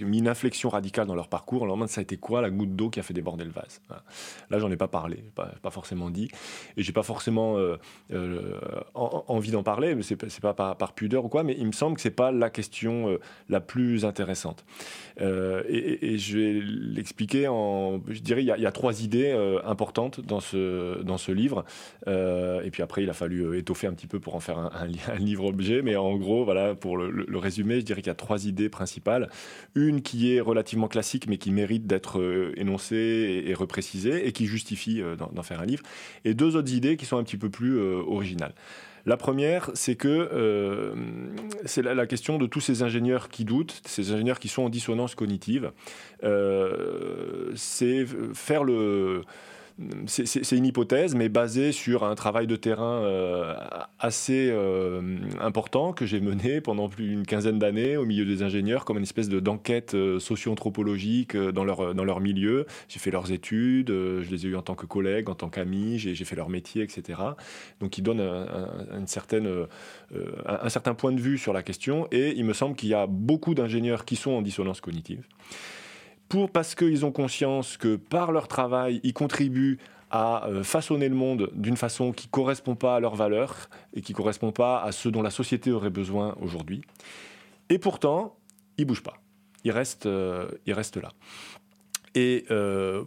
mis 0.00 0.18
une 0.18 0.28
inflexion 0.28 0.68
radicale 0.68 1.06
dans 1.06 1.14
leur 1.14 1.28
parcours. 1.28 1.66
Leur 1.66 1.76
demande 1.76 1.88
ça 1.88 2.00
a 2.00 2.02
été 2.02 2.16
quoi 2.16 2.40
la 2.40 2.50
goutte 2.50 2.74
d'eau 2.74 2.90
qui 2.90 3.00
a 3.00 3.02
fait 3.02 3.14
déborder 3.14 3.44
le 3.44 3.50
vase? 3.50 3.80
Là, 4.50 4.58
j'en 4.58 4.70
ai 4.70 4.76
pas 4.76 4.88
parlé, 4.88 5.22
pas, 5.34 5.70
forcément 5.70 6.10
dit, 6.10 6.28
et 6.76 6.82
j'ai 6.82 6.92
pas 6.92 7.02
forcément 7.02 7.58
envie 8.94 9.50
d'en 9.50 9.62
parler. 9.62 9.94
Mais 9.94 10.02
c'est 10.02 10.40
pas 10.40 10.54
par, 10.54 10.92
pudeur 10.94 11.24
ou 11.24 11.28
quoi, 11.28 11.42
mais 11.42 11.56
il 11.58 11.66
me 11.66 11.72
semble 11.72 11.96
que 11.96 12.02
c'est 12.02 12.10
pas 12.10 12.32
la 12.32 12.50
question 12.50 13.18
la 13.48 13.60
plus 13.60 14.04
intéressante. 14.04 14.64
Et, 15.20 16.16
je 16.16 16.38
vais 16.38 16.60
l'expliquer 16.62 17.48
en 17.48 17.75
je 18.08 18.20
dirais, 18.20 18.42
il 18.42 18.46
y, 18.46 18.66
a, 18.66 18.72
trois 18.72 19.02
idées 19.02 19.30
euh, 19.30 19.60
importantes 19.64 20.20
dans 20.20 20.40
ce, 20.40 21.02
dans 21.02 21.18
ce 21.18 21.32
livre. 21.32 21.64
Euh, 22.06 22.62
et 22.62 22.70
puis 22.70 22.82
après, 22.82 23.02
il 23.02 23.10
a 23.10 23.12
fallu 23.12 23.42
euh, 23.42 23.58
étoffer 23.58 23.86
un 23.86 23.92
petit 23.92 24.06
peu 24.06 24.20
pour 24.20 24.34
en 24.34 24.40
faire 24.40 24.58
un, 24.58 24.86
livre-objet. 25.18 25.82
Mais 25.82 25.96
en 25.96 26.16
gros, 26.16 26.44
voilà, 26.44 26.74
pour 26.74 26.96
le, 26.96 27.10
le 27.10 27.38
résumer, 27.38 27.80
je 27.80 27.84
dirais 27.84 28.02
qu'il 28.02 28.10
y 28.10 28.12
a 28.12 28.16
trois 28.16 28.46
idées 28.46 28.68
principales. 28.68 29.28
Une 29.74 30.02
qui 30.02 30.34
est 30.34 30.40
relativement 30.40 30.88
classique, 30.88 31.26
mais 31.28 31.38
qui 31.38 31.50
mérite 31.50 31.86
d'être 31.86 32.20
énoncée 32.56 33.44
et, 33.46 33.54
reprécisée, 33.54 34.26
et 34.26 34.32
qui 34.32 34.46
justifie 34.46 35.02
d'en 35.32 35.42
faire 35.42 35.60
un 35.60 35.66
livre. 35.66 35.82
Et 36.24 36.34
deux 36.34 36.56
autres 36.56 36.72
idées 36.72 36.96
qui 36.96 37.06
sont 37.06 37.18
un 37.18 37.24
petit 37.24 37.36
peu 37.36 37.50
plus 37.50 37.78
originales. 37.78 38.54
La 39.06 39.16
première, 39.16 39.70
c'est 39.74 39.94
que 39.94 40.08
euh, 40.08 40.94
c'est 41.64 41.82
la, 41.82 42.06
question 42.06 42.38
de 42.38 42.46
tous 42.46 42.60
ces 42.60 42.82
ingénieurs 42.82 43.28
qui 43.28 43.44
doutent, 43.44 43.80
ces 43.86 44.10
ingénieurs 44.12 44.40
qui 44.40 44.48
sont 44.48 44.64
en 44.64 44.68
dissonance 44.68 45.14
cognitive. 45.14 45.70
Euh, 46.24 47.52
c'est 47.54 48.04
faire 48.34 48.64
le 48.64 49.22
c'est 50.06 50.56
une 50.56 50.64
hypothèse, 50.64 51.14
mais 51.14 51.28
basée 51.28 51.70
sur 51.70 52.04
un 52.04 52.14
travail 52.14 52.46
de 52.46 52.56
terrain 52.56 53.02
euh, 53.02 53.54
assez 53.98 54.48
euh, 54.50 55.18
important 55.38 55.92
que 55.92 56.06
j'ai 56.06 56.20
mené 56.20 56.62
pendant 56.62 56.88
plus 56.88 57.08
d'une 57.08 57.26
quinzaine 57.26 57.58
d'années 57.58 57.98
au 57.98 58.06
milieu 58.06 58.24
des 58.24 58.42
ingénieurs, 58.42 58.86
comme 58.86 58.96
une 58.96 59.02
espèce 59.02 59.28
d'enquête 59.28 59.94
euh, 59.94 60.18
socio-anthropologique 60.18 61.36
dans 61.36 61.64
leur, 61.64 61.94
dans 61.94 62.04
leur 62.04 62.20
milieu. 62.20 62.64
J'ai 62.88 62.98
fait 62.98 63.10
leurs 63.10 63.32
études, 63.32 63.88
je 63.88 64.30
les 64.30 64.46
ai 64.46 64.48
eues 64.48 64.56
en 64.56 64.62
tant 64.62 64.74
que 64.74 64.86
collègues, 64.86 65.28
en 65.28 65.34
tant 65.34 65.50
qu'amis, 65.50 65.98
j'ai 65.98 66.24
fait 66.24 66.36
leur 66.36 66.48
métier, 66.48 66.82
etc. 66.82 67.20
Donc, 67.80 67.98
ils 67.98 68.02
donnent 68.02 68.20
un, 68.20 68.68
un 69.02 69.06
certain 70.68 70.94
point 70.94 71.12
de 71.12 71.20
vue 71.20 71.36
sur 71.36 71.52
la 71.52 71.62
question, 71.62 72.08
et 72.12 72.32
il 72.36 72.46
me 72.46 72.54
semble 72.54 72.76
qu'il 72.76 72.88
y 72.88 72.94
a 72.94 73.06
beaucoup 73.06 73.54
d'ingénieurs 73.54 74.06
qui 74.06 74.16
sont 74.16 74.30
en 74.30 74.42
dissonance 74.42 74.80
cognitive 74.80 75.26
pour, 76.28 76.50
parce 76.50 76.74
qu'ils 76.74 77.04
ont 77.04 77.12
conscience 77.12 77.76
que 77.76 77.96
par 77.96 78.32
leur 78.32 78.48
travail, 78.48 79.00
ils 79.02 79.12
contribuent 79.12 79.78
à 80.10 80.46
euh, 80.46 80.62
façonner 80.62 81.08
le 81.08 81.14
monde 81.14 81.50
d'une 81.54 81.76
façon 81.76 82.12
qui 82.12 82.26
ne 82.26 82.30
correspond 82.30 82.74
pas 82.74 82.96
à 82.96 83.00
leurs 83.00 83.16
valeurs 83.16 83.68
et 83.94 84.02
qui 84.02 84.12
ne 84.12 84.16
correspond 84.16 84.52
pas 84.52 84.82
à 84.82 84.92
ce 84.92 85.08
dont 85.08 85.22
la 85.22 85.30
société 85.30 85.72
aurait 85.72 85.90
besoin 85.90 86.36
aujourd'hui. 86.40 86.82
Et 87.68 87.78
pourtant, 87.78 88.36
ils 88.78 88.82
ne 88.82 88.86
bougent 88.86 89.02
pas. 89.02 89.20
Ils 89.64 89.72
restent, 89.72 90.06
euh, 90.06 90.48
ils 90.64 90.72
restent 90.72 90.96
là. 90.96 91.10
Et 92.16 92.46
euh, 92.50 93.04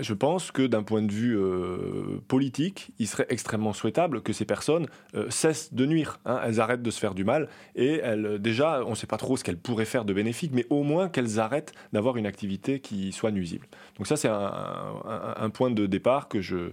je 0.00 0.12
pense 0.14 0.50
que 0.50 0.66
d'un 0.66 0.82
point 0.82 1.00
de 1.00 1.12
vue 1.12 1.38
euh, 1.38 2.20
politique, 2.26 2.90
il 2.98 3.06
serait 3.06 3.26
extrêmement 3.28 3.72
souhaitable 3.72 4.20
que 4.20 4.32
ces 4.32 4.44
personnes 4.44 4.88
euh, 5.14 5.30
cessent 5.30 5.72
de 5.72 5.86
nuire. 5.86 6.18
Hein. 6.26 6.40
Elles 6.44 6.58
arrêtent 6.58 6.82
de 6.82 6.90
se 6.90 6.98
faire 6.98 7.14
du 7.14 7.22
mal. 7.22 7.48
Et 7.76 8.00
elles, 8.02 8.40
déjà, 8.40 8.82
on 8.84 8.90
ne 8.90 8.94
sait 8.96 9.06
pas 9.06 9.16
trop 9.16 9.36
ce 9.36 9.44
qu'elles 9.44 9.58
pourraient 9.58 9.84
faire 9.84 10.04
de 10.04 10.12
bénéfique, 10.12 10.50
mais 10.52 10.66
au 10.70 10.82
moins 10.82 11.08
qu'elles 11.08 11.38
arrêtent 11.38 11.72
d'avoir 11.92 12.16
une 12.16 12.26
activité 12.26 12.80
qui 12.80 13.12
soit 13.12 13.30
nuisible. 13.30 13.68
Donc 13.96 14.08
ça, 14.08 14.16
c'est 14.16 14.28
un, 14.28 15.50
point 15.50 15.70
de 15.70 15.86
départ 15.86 16.28
que 16.28 16.40
je 16.40 16.72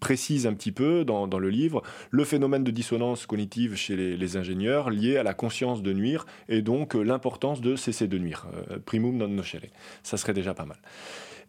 précise 0.00 0.46
un 0.46 0.54
petit 0.54 0.72
peu 0.72 1.04
dans, 1.04 1.26
le 1.26 1.50
livre. 1.50 1.82
Le 2.10 2.24
phénomène 2.24 2.64
de 2.64 2.70
dissonance 2.72 3.26
cognitive 3.26 3.76
chez 3.76 3.94
les, 3.94 4.16
les, 4.16 4.36
ingénieurs 4.36 4.90
lié 4.90 5.18
à 5.18 5.22
la 5.22 5.34
conscience 5.34 5.82
de 5.82 5.92
nuire 5.92 6.26
et 6.48 6.62
donc 6.62 6.94
l'importance 6.94 7.60
de 7.60 7.76
cesser 7.76 8.08
de 8.08 8.18
nuire. 8.18 8.46
primum 8.86 9.16
non 9.16 9.28
nocere. 9.28 9.70
Ça 10.02 10.16
serait 10.16 10.34
déjà 10.34 10.47
pas 10.54 10.66
mal. 10.66 10.78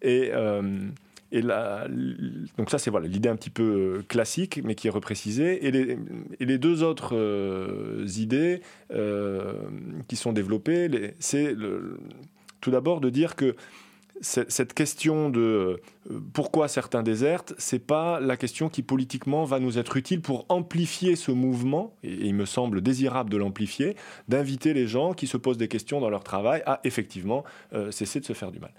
Et, 0.02 0.32
euh, 0.34 0.90
et 1.32 1.42
donc 1.42 2.70
ça, 2.70 2.80
c'est 2.80 2.90
voilà, 2.90 3.08
l'idée 3.08 3.30
un 3.30 3.36
petit 3.36 3.50
peu 3.50 3.64
euh, 3.64 4.04
classique, 4.08 4.62
mais 4.64 4.76
qui 4.76 4.88
est 4.88 4.92
reprécisée. 4.92 5.66
Et 5.68 5.72
les, 5.72 5.98
et 6.40 6.46
les 6.46 6.58
deux 6.58 6.84
autres 6.84 7.16
euh, 7.16 8.06
idées 8.18 8.62
qui 10.08 10.16
sont 10.16 10.34
développées, 10.34 11.14
c'est 11.20 11.56
tout 12.62 12.72
d'abord 12.72 13.00
de 13.02 13.10
dire 13.10 13.36
que 13.36 13.56
cette 14.22 14.74
question 14.74 15.30
de 15.30 15.82
pourquoi 16.34 16.68
certains 16.68 17.04
désertent, 17.04 17.54
c'est 17.58 17.80
pas 17.80 18.20
la 18.20 18.38
question 18.38 18.68
qui 18.70 18.82
politiquement 18.82 19.46
va 19.46 19.60
nous 19.60 19.78
être 19.78 19.96
utile 19.98 20.22
pour 20.22 20.46
amplifier 20.50 21.16
ce 21.16 21.32
mouvement, 21.32 21.94
et 22.04 22.14
il 22.14 22.36
me 22.36 22.46
semble 22.46 22.82
désirable 22.82 23.30
de 23.30 23.38
l'amplifier, 23.38 23.96
d'inviter 24.28 24.74
les 24.74 24.88
gens 24.88 25.14
qui 25.14 25.28
se 25.28 25.38
posent 25.38 25.58
des 25.58 25.68
questions 25.68 26.02
dans 26.02 26.10
leur 26.10 26.24
travail 26.24 26.62
à 26.66 26.82
effectivement 26.84 27.44
cesser 27.92 28.20
de 28.20 28.26
se 28.26 28.34
faire 28.34 28.52
du 28.52 28.60
mal 28.60 28.72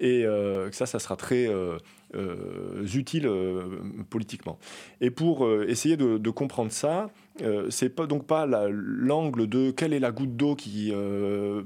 et 0.00 0.24
euh, 0.24 0.70
ça, 0.72 0.86
ça 0.86 0.98
sera 0.98 1.16
très 1.16 1.46
euh, 1.46 1.78
euh, 2.14 2.86
utile 2.94 3.28
politiquement. 4.10 4.58
Et 5.00 5.10
pour 5.10 5.50
essayer 5.62 5.96
de, 5.96 6.30
comprendre 6.30 6.72
ça, 6.72 7.10
c'est 7.68 7.88
pas 7.88 8.06
donc 8.06 8.26
pas 8.26 8.46
l'angle 8.46 9.48
de 9.48 9.70
quelle 9.70 9.92
est 9.92 9.98
la 9.98 10.12
goutte 10.12 10.36
d'eau 10.36 10.54
qui, 10.54 10.92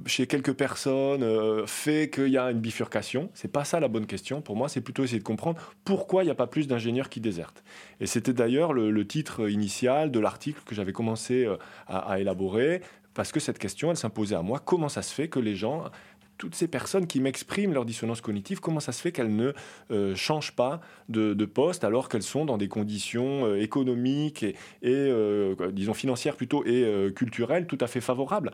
chez 0.06 0.26
quelques 0.26 0.54
personnes, 0.54 1.66
fait 1.66 2.10
qu'il 2.10 2.28
y 2.28 2.38
a 2.38 2.50
une 2.50 2.60
bifurcation. 2.60 3.30
C'est 3.34 3.52
pas 3.52 3.64
ça 3.64 3.78
la 3.78 3.88
bonne 3.88 4.06
question. 4.06 4.40
Pour 4.40 4.56
moi, 4.56 4.68
c'est 4.68 4.80
plutôt 4.80 5.04
essayer 5.04 5.18
de 5.18 5.24
comprendre 5.24 5.60
pourquoi 5.84 6.22
il 6.22 6.26
n'y 6.26 6.32
a 6.32 6.34
pas 6.34 6.46
plus 6.46 6.68
d'ingénieurs 6.68 7.08
qui 7.08 7.20
désertent. 7.20 7.62
Et 8.00 8.06
c'était 8.06 8.32
d'ailleurs 8.32 8.72
le, 8.72 9.06
titre 9.06 9.48
initial 9.48 10.10
de 10.10 10.20
l'article 10.20 10.60
que 10.64 10.74
j'avais 10.74 10.92
commencé 10.92 11.46
à, 11.86 11.98
à 11.98 12.18
élaborer 12.18 12.82
parce 13.18 13.32
que 13.32 13.40
cette 13.40 13.58
question, 13.58 13.90
elle 13.90 13.96
s'imposait 13.96 14.36
à 14.36 14.42
moi. 14.42 14.60
Comment 14.64 14.88
ça 14.88 15.02
se 15.02 15.12
fait 15.12 15.26
que 15.26 15.40
les 15.40 15.56
gens 15.56 15.90
toutes 16.38 16.54
ces 16.54 16.68
personnes 16.68 17.06
qui 17.06 17.20
m'expriment 17.20 17.74
leur 17.74 17.84
dissonance 17.84 18.20
cognitive, 18.20 18.60
comment 18.60 18.80
ça 18.80 18.92
se 18.92 19.02
fait 19.02 19.12
qu'elles 19.12 19.34
ne 19.34 19.52
euh, 19.90 20.14
changent 20.14 20.52
pas 20.52 20.80
de, 21.08 21.34
poste 21.44 21.82
alors 21.82 22.08
qu'elles 22.08 22.22
sont 22.22 22.44
dans 22.44 22.58
des 22.58 22.68
conditions 22.68 23.46
euh, 23.46 23.60
économiques 23.60 24.42
et, 24.44 24.56
euh, 24.84 25.54
disons 25.72 25.94
financières 25.94 26.36
plutôt 26.36 26.64
et 26.64 27.12
culturelles 27.14 27.66
tout 27.66 27.78
à 27.80 27.86
fait 27.86 28.00
favorables 28.00 28.52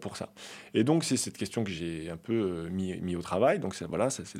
pour 0.00 0.16
ça. 0.16 0.32
Et 0.72 0.84
donc 0.84 1.04
c'est 1.04 1.16
cette 1.16 1.36
question 1.36 1.64
que 1.64 1.70
j'ai 1.70 2.08
un 2.10 2.16
peu 2.16 2.68
mis, 2.70 3.16
au 3.16 3.22
travail. 3.22 3.58
Donc 3.58 3.74
voilà, 3.88 4.08
ça 4.08 4.22
c'est 4.24 4.38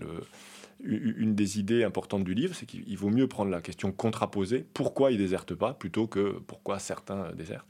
une 0.85 1.35
des 1.35 1.59
idées 1.59 1.85
importantes 1.85 2.25
du 2.25 2.35
livre, 2.35 2.55
c'est 2.55 2.67
qu'il 2.67 2.97
vaut 2.97 3.11
mieux 3.11 3.27
prendre 3.27 3.51
la 3.51 3.61
question 3.61 3.93
contraposée, 3.93 4.65
pourquoi 4.73 5.11
ils 5.11 5.19
désertent 5.19 5.55
pas, 5.55 5.75
plutôt 5.75 6.07
que 6.07 6.39
pourquoi 6.47 6.79
certains 6.79 7.33
désertent? 7.33 7.67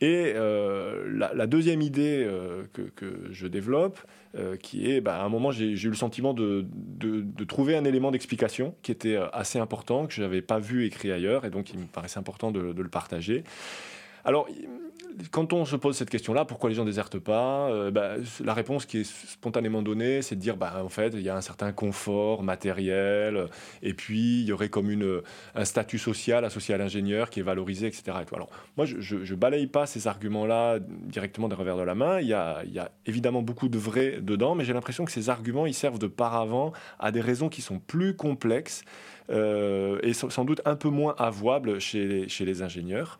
Et 0.00 0.32
euh, 0.36 1.04
la, 1.34 1.46
deuxième 1.46 1.82
idée 1.82 2.24
euh, 2.24 2.62
que, 2.72 3.12
je 3.32 3.48
développe, 3.48 3.98
euh, 4.36 4.56
qui 4.56 4.90
est, 4.90 5.00
bah, 5.00 5.20
à 5.20 5.24
un 5.24 5.28
moment, 5.28 5.50
j'ai 5.50 5.72
eu 5.72 5.88
le 5.88 5.96
sentiment 5.96 6.34
de, 6.34 6.64
trouver 7.48 7.76
un 7.76 7.84
élément 7.84 8.12
d'explication 8.12 8.74
qui 8.82 8.92
était 8.92 9.18
assez 9.32 9.58
important, 9.58 10.06
que 10.06 10.12
je 10.12 10.22
n'avais 10.22 10.42
pas 10.42 10.60
vu 10.60 10.86
écrit 10.86 11.10
ailleurs, 11.10 11.44
et 11.44 11.50
donc 11.50 11.70
il 11.72 11.80
me 11.80 11.86
paraissait 11.86 12.18
important 12.18 12.52
de, 12.52 12.72
de 12.72 12.82
le 12.82 12.88
partager. 12.88 13.42
Alors, 14.24 14.48
quand 15.30 15.52
on 15.52 15.64
se 15.64 15.76
pose 15.76 15.96
cette 15.96 16.10
question-là, 16.10 16.44
pourquoi 16.44 16.70
les 16.70 16.76
gens 16.76 16.84
désertent 16.84 17.18
pas 17.18 17.68
euh, 17.70 17.90
bah, 17.90 18.14
La 18.44 18.54
réponse 18.54 18.86
qui 18.86 18.98
est 18.98 19.04
spontanément 19.04 19.82
donnée, 19.82 20.22
c'est 20.22 20.36
de 20.36 20.40
dire, 20.40 20.56
bah, 20.56 20.80
en 20.82 20.88
fait, 20.88 21.12
il 21.14 21.22
y 21.22 21.28
a 21.28 21.36
un 21.36 21.40
certain 21.40 21.72
confort 21.72 22.42
matériel, 22.42 23.46
et 23.82 23.94
puis 23.94 24.40
il 24.40 24.46
y 24.46 24.52
aurait 24.52 24.68
comme 24.68 24.90
une, 24.90 25.22
un 25.54 25.64
statut 25.64 25.98
social 25.98 26.44
associé 26.44 26.74
à 26.74 26.78
l'ingénieur 26.78 27.30
qui 27.30 27.40
est 27.40 27.42
valorisé, 27.42 27.86
etc. 27.86 28.16
Alors, 28.32 28.50
moi, 28.76 28.86
je, 28.86 29.16
ne 29.16 29.34
balaye 29.34 29.66
pas 29.66 29.86
ces 29.86 30.06
arguments-là 30.06 30.78
directement 30.80 31.48
des 31.48 31.56
revers 31.56 31.76
de 31.76 31.82
la 31.82 31.94
main. 31.94 32.20
Il 32.20 32.28
y, 32.28 32.34
a, 32.34 32.62
il 32.64 32.72
y 32.72 32.78
a 32.78 32.90
évidemment 33.06 33.42
beaucoup 33.42 33.68
de 33.68 33.78
vrai 33.78 34.18
dedans, 34.20 34.54
mais 34.54 34.64
j'ai 34.64 34.72
l'impression 34.72 35.04
que 35.04 35.12
ces 35.12 35.30
arguments, 35.30 35.66
ils 35.66 35.74
servent 35.74 35.98
de 35.98 36.06
paravent 36.06 36.72
à 36.98 37.10
des 37.10 37.20
raisons 37.20 37.48
qui 37.48 37.62
sont 37.62 37.78
plus 37.78 38.14
complexes. 38.14 38.84
Euh, 39.30 39.98
et 40.02 40.12
sans 40.14 40.44
doute 40.44 40.62
un 40.64 40.76
peu 40.76 40.88
moins 40.88 41.14
avouable 41.18 41.80
chez 41.80 42.26
les, 42.40 42.62
ingénieurs. 42.62 43.18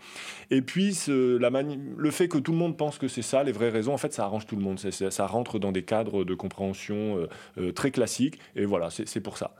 Et 0.50 0.62
puis, 0.62 0.96
le 1.08 2.10
fait 2.10 2.28
que 2.28 2.38
tout 2.38 2.52
le 2.52 2.58
monde 2.58 2.76
pense 2.76 2.98
que 2.98 3.08
c'est 3.08 3.22
ça, 3.22 3.42
les 3.42 3.52
vraies 3.52 3.68
raisons, 3.68 3.92
en 3.92 3.98
fait, 3.98 4.12
ça 4.12 4.24
arrange 4.24 4.46
tout 4.46 4.56
le 4.56 4.62
monde. 4.62 4.78
ça 4.78 5.26
rentre 5.26 5.58
dans 5.58 5.72
des 5.72 5.82
cadres 5.82 6.24
de 6.24 6.34
compréhension 6.34 7.18
euh, 7.18 7.28
euh, 7.58 7.72
très 7.72 7.90
classiques. 7.90 8.38
Et 8.56 8.64
voilà, 8.64 8.88
c'est 8.90 9.20
pour 9.20 9.38
ça. 9.38 9.52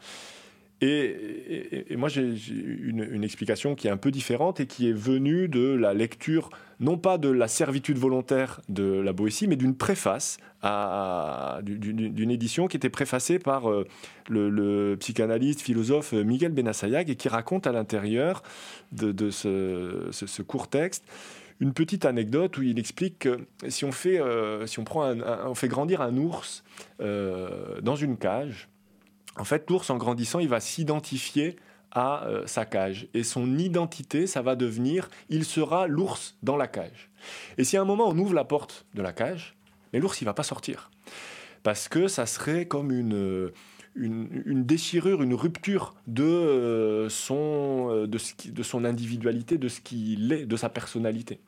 Et, 0.81 1.97
moi, 1.97 2.09
j'ai 2.09 2.23
une, 2.23 3.25
explication 3.25 3.75
qui 3.75 3.89
est 3.89 3.91
un 3.91 3.97
peu 3.97 4.13
différente 4.13 4.61
et 4.61 4.67
qui 4.67 4.89
est 4.89 4.93
venue 4.93 5.49
de 5.49 5.75
la 5.75 5.93
lecture, 5.93 6.51
non 6.79 6.97
pas 6.97 7.19
de 7.19 7.29
la 7.29 7.49
servitude 7.49 7.99
volontaire 7.99 8.61
de 8.69 8.85
la 9.01 9.13
Boétie, 9.13 9.49
mais 9.49 9.57
d'une 9.57 9.75
préface, 9.75 10.39
d'une 11.63 12.31
édition 12.31 12.69
qui 12.69 12.77
était 12.77 12.91
préfacée 12.91 13.41
par 13.41 13.69
euh, 13.69 13.87
le, 14.29 14.97
psychanalyste, 15.01 15.63
philosophe 15.63 16.13
Miguel 16.13 16.53
Benassayag 16.53 17.11
et 17.11 17.17
qui 17.17 17.29
raconte 17.29 17.67
à 17.67 17.73
l'intérieur 17.73 18.45
de, 18.93 19.31
ce, 19.31 20.43
court 20.43 20.69
texte 20.69 21.05
une 21.61 21.73
petite 21.73 22.05
anecdote 22.05 22.57
où 22.57 22.63
il 22.63 22.79
explique 22.79 23.19
que 23.19 23.41
si 23.67 23.85
on 23.85 23.91
fait, 23.91 24.21
euh, 24.21 24.65
si 24.67 24.79
on 24.79 24.85
prend 24.85 25.13
on 25.45 25.57
fait 25.57 25.67
grandir 25.67 26.03
un 26.03 26.17
ours 26.17 26.63
euh, 27.01 27.81
dans 27.81 27.97
une 27.97 28.17
cage, 28.17 28.69
en 29.37 29.45
fait, 29.45 29.69
l'ours, 29.71 29.91
en 29.91 29.97
grandissant, 29.97 30.39
il 30.39 30.49
va 30.49 30.61
s'identifier 30.61 31.57
à 31.91 32.27
euh, 32.27 32.47
sa 32.47 32.65
cage. 32.65 33.09
Et 33.15 33.23
son 33.23 33.59
identité, 33.59 34.27
ça 34.27 34.43
va 34.43 34.57
devenir, 34.57 35.09
il 35.29 35.45
sera 35.45 35.87
l'ours 35.87 36.37
dans 36.43 36.57
la 36.57 36.67
cage. 36.67 37.11
Et 37.57 37.65
si 37.65 37.77
à 37.77 37.83
un 37.83 37.85
moment 37.85 38.09
on 38.09 38.19
ouvre 38.19 38.35
la 38.35 38.45
porte 38.45 38.87
de 38.95 39.03
la 39.03 39.13
cage, 39.13 39.57
mais 39.93 40.01
l'ours, 40.01 40.21
il 40.21 40.25
va 40.25 40.35
pas 40.35 40.43
sortir. 40.43 40.91
Parce 41.63 41.89
que 41.89 42.09
ça 42.09 42.27
serait 42.27 42.67
comme 42.67 42.93
une, 42.93 43.51
une, 43.97 44.65
déchirure, 44.65 45.23
une 45.23 45.35
rupture 45.35 45.95
de, 46.07 46.23
euh, 46.23 47.09
son, 47.09 47.89
euh, 47.91 48.07
de, 48.07 48.19
de 48.51 48.63
son 48.63 48.85
individualité, 48.85 49.59
de 49.59 49.69
ce 49.69 49.81
qu'il 49.81 50.33
est, 50.33 50.47
de 50.47 50.57
sa 50.57 50.69
personnalité. 50.69 51.41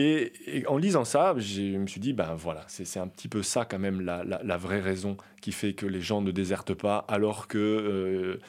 Et, 0.00 0.32
en 0.68 0.76
lisant 0.76 1.04
ça, 1.04 1.34
je 1.38 1.76
me 1.76 1.88
suis 1.88 2.00
dit, 2.00 2.12
ben 2.12 2.32
voilà, 2.36 2.64
c'est 2.68 3.00
un 3.00 3.08
petit 3.08 3.26
peu 3.26 3.42
ça 3.42 3.64
quand 3.64 3.80
même 3.80 4.00
la, 4.00 4.56
vraie 4.56 4.80
raison 4.80 5.16
qui 5.40 5.50
fait 5.50 5.72
que 5.72 5.86
les 5.86 6.00
gens 6.00 6.22
ne 6.22 6.30
désertent 6.30 6.74
pas 6.74 7.04
alors 7.08 7.48
que 7.48 7.58
euh, 7.58 8.40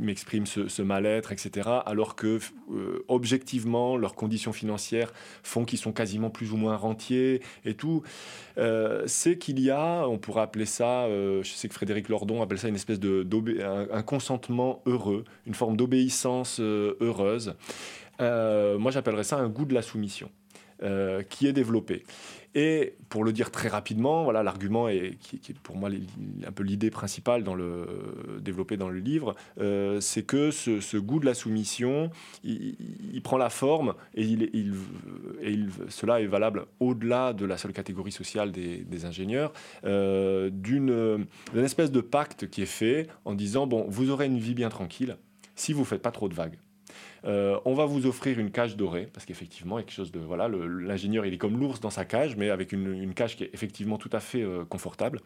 m'expriment 0.00 0.44
ce, 0.44 0.82
mal-être, 0.82 1.32
etc. 1.32 1.70
Alors 1.86 2.16
que 2.16 2.38
euh, 2.70 3.02
objectivement 3.08 3.96
leurs 3.96 4.14
conditions 4.14 4.52
financières 4.52 5.14
font 5.42 5.64
qu'ils 5.64 5.78
sont 5.78 5.92
quasiment 5.92 6.28
plus 6.28 6.52
ou 6.52 6.58
moins 6.58 6.76
rentiers 6.76 7.40
et 7.64 7.74
tout. 7.74 8.02
Euh, 8.58 9.04
c'est 9.06 9.38
qu'il 9.38 9.60
y 9.60 9.70
a, 9.70 10.06
on 10.06 10.18
pourrait 10.18 10.42
appeler 10.42 10.66
ça, 10.66 11.08
je 11.08 11.50
sais 11.50 11.68
que 11.68 11.74
Frédéric 11.74 12.10
Lordon 12.10 12.42
appelle 12.42 12.58
ça 12.58 12.68
une 12.68 12.74
espèce 12.74 13.00
de 13.00 13.26
un, 13.90 14.02
consentement 14.02 14.82
heureux, 14.84 15.24
une 15.46 15.54
forme 15.54 15.78
d'obéissance 15.78 16.60
heureuse. 16.60 17.54
moi, 18.18 18.90
j'appellerais 18.90 19.24
ça 19.24 19.38
un 19.38 19.48
goût 19.48 19.64
de 19.64 19.72
la 19.72 19.82
soumission. 19.82 20.30
Euh, 20.84 21.22
qui 21.22 21.46
est 21.46 21.54
développé. 21.54 22.04
Et 22.54 22.94
pour 23.08 23.24
le 23.24 23.32
dire 23.32 23.50
très 23.50 23.68
rapidement, 23.68 24.24
voilà 24.24 24.42
l'argument 24.42 24.86
est, 24.88 25.16
qui, 25.18 25.36
est 25.36 25.58
pour 25.58 25.76
moi 25.76 25.88
un 26.46 26.52
peu 26.52 26.62
l'idée 26.62 26.90
principale 26.90 27.42
dans 27.42 27.54
le 27.54 27.86
développé 28.40 28.76
dans 28.76 28.90
le 28.90 28.98
livre, 28.98 29.34
euh, 29.60 29.98
c'est 30.00 30.24
que 30.24 30.50
ce, 30.50 30.96
goût 30.98 31.20
de 31.20 31.24
la 31.24 31.32
soumission, 31.32 32.10
il, 32.44 33.22
prend 33.22 33.38
la 33.38 33.48
forme 33.48 33.94
et, 34.14 34.24
il, 34.24 34.42
et 35.42 35.58
cela 35.88 36.20
est 36.20 36.26
valable 36.26 36.66
au-delà 36.80 37.32
de 37.32 37.46
la 37.46 37.56
seule 37.56 37.72
catégorie 37.72 38.12
sociale 38.12 38.52
des, 38.52 39.04
ingénieurs, 39.06 39.54
euh, 39.84 40.50
d'une 40.50 41.26
espèce 41.56 41.92
de 41.92 42.02
pacte 42.02 42.50
qui 42.50 42.60
est 42.60 42.66
fait 42.66 43.08
en 43.24 43.34
disant 43.34 43.66
bon, 43.66 43.86
vous 43.88 44.10
aurez 44.10 44.26
une 44.26 44.38
vie 44.38 44.54
bien 44.54 44.68
tranquille 44.68 45.16
si 45.54 45.72
vous 45.72 45.84
faites 45.84 46.02
pas 46.02 46.12
trop 46.12 46.28
de 46.28 46.34
vagues. 46.34 46.58
Euh, 47.26 47.58
on 47.64 47.74
va 47.74 47.86
vous 47.86 48.06
offrir 48.06 48.38
une 48.38 48.50
cage 48.50 48.76
dorée, 48.76 49.08
parce 49.12 49.24
qu'effectivement, 49.26 49.78
quelque 49.78 49.92
chose 49.92 50.12
de. 50.12 50.20
Voilà, 50.20 50.48
l'ingénieur, 50.48 51.24
il 51.26 51.34
est 51.34 51.38
comme 51.38 51.58
l'ours 51.58 51.80
dans 51.80 51.90
sa 51.90 52.04
cage, 52.04 52.36
mais 52.36 52.50
avec 52.50 52.72
une, 52.72 53.14
cage 53.14 53.36
qui 53.36 53.44
est 53.44 53.50
effectivement 53.52 53.98
tout 53.98 54.10
à 54.12 54.20
fait 54.20 54.42
euh, 54.42 54.64
confortable. 54.64 55.20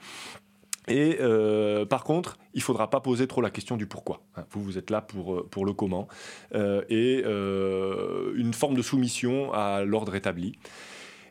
Et 0.87 1.19
euh, 1.21 1.85
par 1.85 2.03
contre, 2.05 2.39
il 2.55 2.59
ne 2.59 2.63
faudra 2.63 2.89
pas 2.89 3.01
poser 3.01 3.27
trop 3.27 3.43
la 3.43 3.51
question 3.51 3.77
du 3.77 3.87
pourquoi. 3.87 4.23
Hein. 4.37 4.45
Vous, 4.53 4.63
vous 4.63 4.79
êtes 4.79 4.91
là 4.91 5.03
pour, 5.03 5.47
pour 5.51 5.67
le 5.67 5.75
comment. 5.75 6.09
et 6.55 7.23
une 7.25 8.55
forme 8.55 8.75
de 8.75 8.83
soumission 8.83 9.53
à 9.53 9.85
l'ordre 9.85 10.15
établi. 10.15 10.55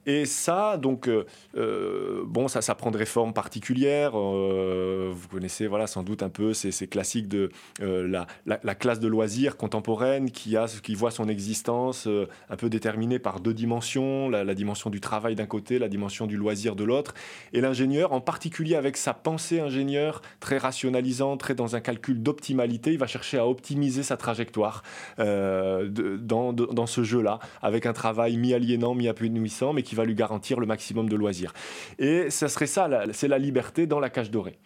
Et 0.07 0.23
ça, 0.23 0.77
donc, 0.77 1.09
euh, 1.09 1.25
euh, 1.57 2.23
bon, 2.25 2.47
ça, 2.47 2.61
ça 2.61 2.75
prend 2.75 2.91
des 2.91 3.05
formes 3.05 3.33
particulières. 3.33 4.13
Euh, 4.15 5.11
vous 5.13 5.27
connaissez, 5.27 5.67
voilà, 5.67 5.85
sans 5.85 6.01
doute 6.01 6.23
un 6.23 6.29
peu 6.29 6.53
ces, 6.53 6.71
classiques 6.87 7.27
de 7.27 7.49
la, 7.81 8.25
la, 8.45 8.75
classe 8.75 9.01
de 9.01 9.07
loisirs 9.09 9.57
contemporaine 9.57 10.31
qui, 10.31 10.55
a, 10.55 10.67
qui 10.81 10.95
voit 10.95 11.11
son 11.11 11.27
existence 11.27 12.07
un 12.49 12.55
peu 12.55 12.69
déterminée 12.69 13.19
par 13.19 13.41
deux 13.41 13.53
dimensions, 13.53 14.29
la, 14.29 14.55
dimension 14.55 14.89
du 14.89 15.01
travail 15.01 15.35
d'un 15.35 15.45
côté, 15.45 15.77
la 15.77 15.89
dimension 15.89 16.25
du 16.25 16.37
loisir 16.37 16.77
de 16.77 16.85
l'autre. 16.85 17.13
Et 17.51 17.59
l'ingénieur, 17.59 18.13
en 18.13 18.21
particulier 18.21 18.75
avec 18.75 18.95
sa 18.95 19.13
pensée 19.13 19.59
ingénieur, 19.59 20.21
très 20.39 20.57
rationalisante, 20.57 21.41
très 21.41 21.53
dans 21.53 21.75
un 21.75 21.81
calcul 21.81 22.23
d'optimalité, 22.23 22.93
il 22.93 22.99
va 22.99 23.07
chercher 23.07 23.39
à 23.39 23.45
optimiser 23.45 24.03
sa 24.03 24.15
trajectoire 24.15 24.83
dans, 25.17 26.53
dans 26.53 26.87
ce 26.87 27.03
jeu-là, 27.03 27.39
avec 27.61 27.85
un 27.85 27.93
travail 27.93 28.37
mi-aliénant, 28.37 28.95
mi-appuissant, 28.95 29.73
mais 29.73 29.83
qui 29.83 29.96
va 29.97 30.05
lui 30.05 30.15
garantir 30.15 30.59
le 30.59 30.65
maximum 30.65 31.09
de 31.09 31.15
loisirs. 31.15 31.53
Et 31.99 32.29
ça 32.29 32.47
serait 32.47 32.67
ça, 32.67 32.89
c'est 33.11 33.27
la 33.27 33.37
liberté 33.37 33.85
dans 33.87 33.99
la 33.99 34.09
cage 34.09 34.31
dorée. 34.31 34.57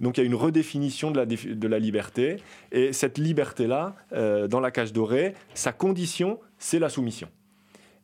Donc 0.00 0.16
il 0.16 0.20
y 0.20 0.24
a 0.24 0.26
une 0.26 0.34
redéfinition 0.34 1.10
de 1.10 1.18
la, 1.18 1.26
de 1.26 1.68
la 1.68 1.78
liberté, 1.78 2.36
et 2.72 2.92
cette 2.92 3.18
liberté-là, 3.18 3.94
euh, 4.12 4.46
dans 4.48 4.60
la 4.60 4.70
cage 4.70 4.92
dorée, 4.92 5.34
sa 5.54 5.72
condition, 5.72 6.38
c'est 6.58 6.78
la 6.78 6.88
soumission. 6.88 7.28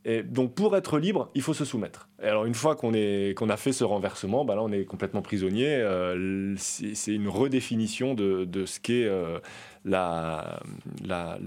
Et 0.05 0.23
donc 0.23 0.55
pour 0.55 0.77
être 0.77 0.99
libre, 0.99 1.31
il 1.35 1.43
faut 1.43 1.53
se 1.53 1.67
soumettre. 1.67 2.09
Et 2.23 2.27
alors 2.27 2.47
une 2.47 2.55
fois 2.55 2.75
qu'on 2.75 2.93
qu'on 3.37 3.51
a 3.51 3.57
fait 3.59 3.73
ce 3.73 3.85
renversement, 3.85 4.47
bah 4.47 4.55
là 4.55 4.63
on 4.63 4.73
est 4.73 4.85
complètement 4.85 5.21
prisonnier. 5.21 5.69
Euh, 5.69 6.55
c'est 6.57 7.13
une 7.13 7.29
redéfinition 7.29 8.15
de, 8.15 8.45
de 8.45 8.65
ce 8.65 8.81
qu'est 8.81 9.05
euh, 9.05 9.39
la, 9.85 10.61
la, 11.05 11.39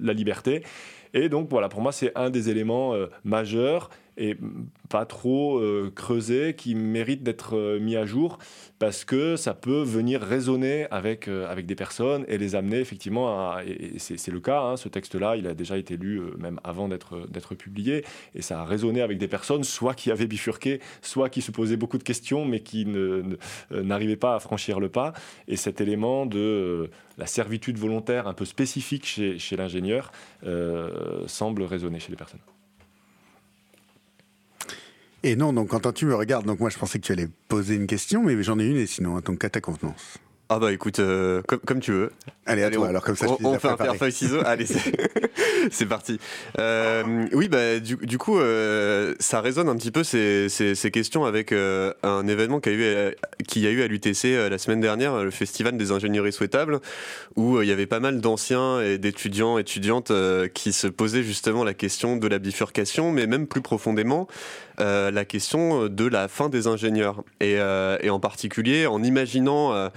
la, 0.00 0.12
liberté. 0.12 0.62
Et 1.14 1.28
donc 1.28 1.48
voilà, 1.50 1.68
pour 1.68 1.80
moi, 1.80 1.92
c'est 1.92 2.12
un 2.16 2.30
des 2.30 2.48
éléments 2.48 2.94
euh, 2.94 3.06
majeurs 3.24 3.90
et 4.16 4.36
pas 4.88 5.06
trop 5.06 5.58
euh, 5.58 5.90
creusé 5.94 6.54
qui 6.54 6.74
mérite 6.74 7.22
d'être 7.22 7.56
euh, 7.56 7.78
mis 7.78 7.96
à 7.96 8.04
jour 8.04 8.38
parce 8.78 9.04
que 9.04 9.36
ça 9.36 9.54
peut 9.54 9.82
venir 9.82 10.20
résonner 10.20 10.86
avec, 10.90 11.28
avec 11.28 11.66
des 11.66 11.76
personnes 11.76 12.24
et 12.26 12.36
les 12.36 12.56
amener 12.56 12.80
effectivement 12.80 13.52
à. 13.52 13.62
Et 13.64 13.98
c'est 13.98 14.30
le 14.30 14.40
cas, 14.40 14.60
hein, 14.60 14.76
ce 14.76 14.88
texte-là, 14.88 15.36
il 15.36 15.46
a 15.46 15.54
déjà 15.54 15.78
été 15.78 15.96
lu 15.96 16.20
même 16.36 16.58
avant 16.64 16.88
d'être 16.88 17.54
publié 17.54 18.04
et 18.34 18.42
ça 18.42 18.60
a 18.60 18.64
résonné 18.64 19.00
avec 19.00 19.18
des 19.18 19.28
personnes 19.28 19.62
soit 19.62 19.94
qui 19.94 20.10
avaient 20.10 20.26
bifurqué, 20.26 20.80
soit 21.00 21.28
qui 21.28 21.42
se 21.42 21.52
posaient 21.52 21.76
beaucoup 21.76 21.98
de 21.98 22.02
questions 22.02 22.44
mais 22.44 22.58
qui 22.58 22.86
n'arrivaient 23.70 24.16
pas 24.16 24.34
à 24.34 24.40
franchir 24.40 24.80
le 24.80 24.88
pas. 24.88 25.12
Et 25.46 25.54
cet 25.54 25.80
élément 25.80 26.26
de 26.26 26.90
la 27.18 27.26
servitude 27.26 27.78
volontaire 27.78 28.26
un 28.26 28.34
peu 28.34 28.44
spécifique 28.44 29.06
chez, 29.06 29.56
l'ingénieur 29.56 30.12
euh, 30.44 31.26
semble 31.26 31.62
résonner 31.62 32.00
chez 32.00 32.10
les 32.10 32.16
personnes. 32.16 32.40
Et 35.24 35.36
non, 35.36 35.52
donc 35.52 35.68
quand 35.68 35.92
tu 35.92 36.06
me 36.06 36.14
regardes, 36.14 36.46
donc 36.46 36.60
moi 36.60 36.70
je 36.70 36.78
pensais 36.78 36.98
que 36.98 37.04
tu 37.04 37.12
allais 37.12 37.28
poser 37.48 37.76
une 37.76 37.86
question, 37.86 38.22
mais 38.22 38.42
j'en 38.42 38.58
ai 38.58 38.66
une 38.66 38.76
et 38.76 38.86
sinon, 38.86 39.20
donc 39.20 39.44
à 39.44 39.50
ta 39.50 39.60
contenance. 39.60 40.18
Ah 40.54 40.58
bah 40.58 40.70
écoute, 40.70 40.98
euh, 40.98 41.40
comme, 41.64 41.80
tu 41.80 41.92
veux. 41.92 42.10
Allez, 42.44 42.62
à 42.62 42.70
toi, 42.70 42.88
alors 42.88 43.02
comme 43.02 43.16
ça, 43.16 43.26
je 43.26 43.32
On, 43.42 43.54
on 43.54 43.58
fait 43.58 43.68
un 43.68 43.76
pierre 43.78 43.96
feuille 43.96 44.12
ciseaux. 44.12 44.42
Allez, 44.44 44.66
c'est 45.70 45.86
parti. 45.86 46.18
Euh, 46.58 47.26
oui, 47.32 47.48
bah 47.48 47.80
du, 47.80 48.18
coup, 48.18 48.38
euh, 48.38 49.14
ça 49.18 49.40
résonne 49.40 49.70
un 49.70 49.76
petit 49.76 49.90
peu 49.90 50.04
ces, 50.04 50.50
ces, 50.50 50.90
questions 50.90 51.24
avec 51.24 51.52
un 51.52 52.26
événement 52.26 52.60
qui 52.60 52.68
a 52.68 52.72
eu, 52.72 53.14
qui 53.48 53.66
a 53.66 53.70
eu 53.70 53.80
à 53.80 53.86
l'UTC 53.86 54.50
la 54.50 54.58
semaine 54.58 54.82
dernière, 54.82 55.24
le 55.24 55.30
Festival 55.30 55.78
des 55.78 55.90
ingénieries 55.90 56.34
souhaitables, 56.34 56.80
où 57.34 57.62
il 57.62 57.68
y 57.68 57.72
avait 57.72 57.86
pas 57.86 58.00
mal 58.00 58.20
d'anciens 58.20 58.82
et 58.82 58.98
d'étudiants, 58.98 59.56
étudiantes 59.56 60.12
qui 60.52 60.74
se 60.74 60.86
posaient 60.86 61.22
justement 61.22 61.64
la 61.64 61.72
question 61.72 62.18
de 62.18 62.28
la 62.28 62.38
bifurcation, 62.38 63.10
mais 63.10 63.26
même 63.26 63.46
plus 63.46 63.62
profondément 63.62 64.28
la 64.78 65.24
question 65.24 65.88
de 65.88 66.06
la 66.06 66.28
fin 66.28 66.48
des 66.48 66.66
ingénieurs. 66.66 67.22
Et, 67.40 67.54
et 67.54 68.10
en 68.10 68.20
particulier 68.20 68.86
en 68.86 69.02
imaginant 69.02 69.90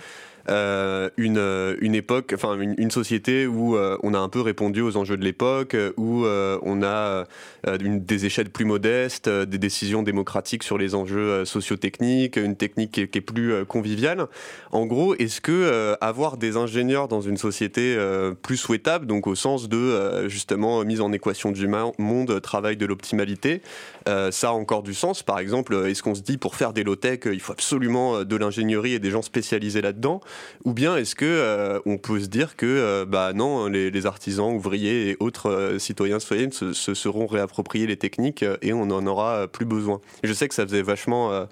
euh, 0.47 1.09
une, 1.17 1.39
euh, 1.39 1.75
une 1.81 1.95
époque, 1.95 2.31
enfin 2.35 2.59
une, 2.59 2.91
société 2.91 3.47
où 3.47 3.75
euh, 3.75 3.97
on 4.03 4.13
a 4.13 4.19
un 4.19 4.29
peu 4.29 4.41
répondu 4.41 4.81
aux 4.81 4.95
enjeux 4.95 5.17
de 5.17 5.23
l'époque, 5.23 5.75
où 5.97 6.25
on 6.25 6.83
a 6.83 7.25
des 7.67 8.25
échelles 8.25 8.49
plus 8.49 8.65
modestes, 8.65 9.27
des 9.27 9.57
décisions 9.57 10.03
démocratiques 10.03 10.63
sur 10.63 10.77
les 10.77 10.93
enjeux 10.93 11.45
socio-techniques, 11.45 12.37
une 12.37 12.55
technique 12.55 12.91
qui 12.91 13.17
est, 13.17 13.21
plus 13.21 13.65
conviviale. 13.65 14.27
En 14.71 14.85
gros, 14.85 15.15
est-ce 15.15 15.41
que 15.41 15.95
avoir 15.99 16.37
des 16.37 16.57
ingénieurs 16.57 17.07
dans 17.07 17.21
une 17.21 17.37
société 17.37 17.97
plus 18.41 18.57
souhaitable, 18.57 19.07
donc 19.07 19.27
au 19.27 19.35
sens 19.35 19.67
de 19.67 20.27
justement 20.27 20.83
mise 20.83 21.01
en 21.01 21.11
équation 21.11 21.51
du 21.51 21.67
monde, 21.67 22.39
travail 22.41 22.77
de 22.77 22.85
l'optimalité, 22.85 23.61
ça 24.05 24.49
a 24.49 24.51
encore 24.65 24.81
du 24.81 24.95
sens 24.95 25.21
Par 25.21 25.37
exemple, 25.37 25.75
est-ce 25.85 26.01
qu'on 26.01 26.15
se 26.15 26.21
dit 26.21 26.39
pour 26.39 26.55
faire 26.55 26.73
des 26.73 26.83
low-tech, 26.83 27.19
il 27.25 27.39
faut 27.39 27.53
absolument 27.53 28.23
de 28.23 28.35
l'ingénierie 28.35 28.93
et 28.93 28.99
des 28.99 29.11
gens 29.11 29.21
spécialisés 29.21 29.81
là-dedans? 29.81 30.21
Ou 30.63 30.73
bien 30.73 30.97
est-ce 30.97 31.13
que 31.13 31.25
euh, 31.25 31.79
on 31.85 31.99
peut 31.99 32.19
se 32.19 32.25
dire 32.25 32.55
que 32.55 32.65
euh, 32.65 33.05
bah 33.05 33.31
non, 33.33 33.67
les, 33.67 34.05
artisans, 34.07 34.51
ouvriers 34.51 35.11
et 35.11 35.17
autres 35.19 35.51
euh, 35.51 35.77
citoyens 35.77 36.19
citoyennes 36.19 36.51
se, 36.51 36.73
seront 36.73 37.27
réappropriés 37.27 37.85
les 37.85 37.97
techniques 37.97 38.43
et 38.63 38.73
on 38.73 38.87
n'en 38.87 39.05
aura 39.05 39.47
plus 39.47 39.65
besoin? 39.65 40.01
Je 40.23 40.33
sais 40.33 40.47
que 40.47 40.55
ça 40.55 40.63
faisait 40.65 40.81
vachement 40.81 41.45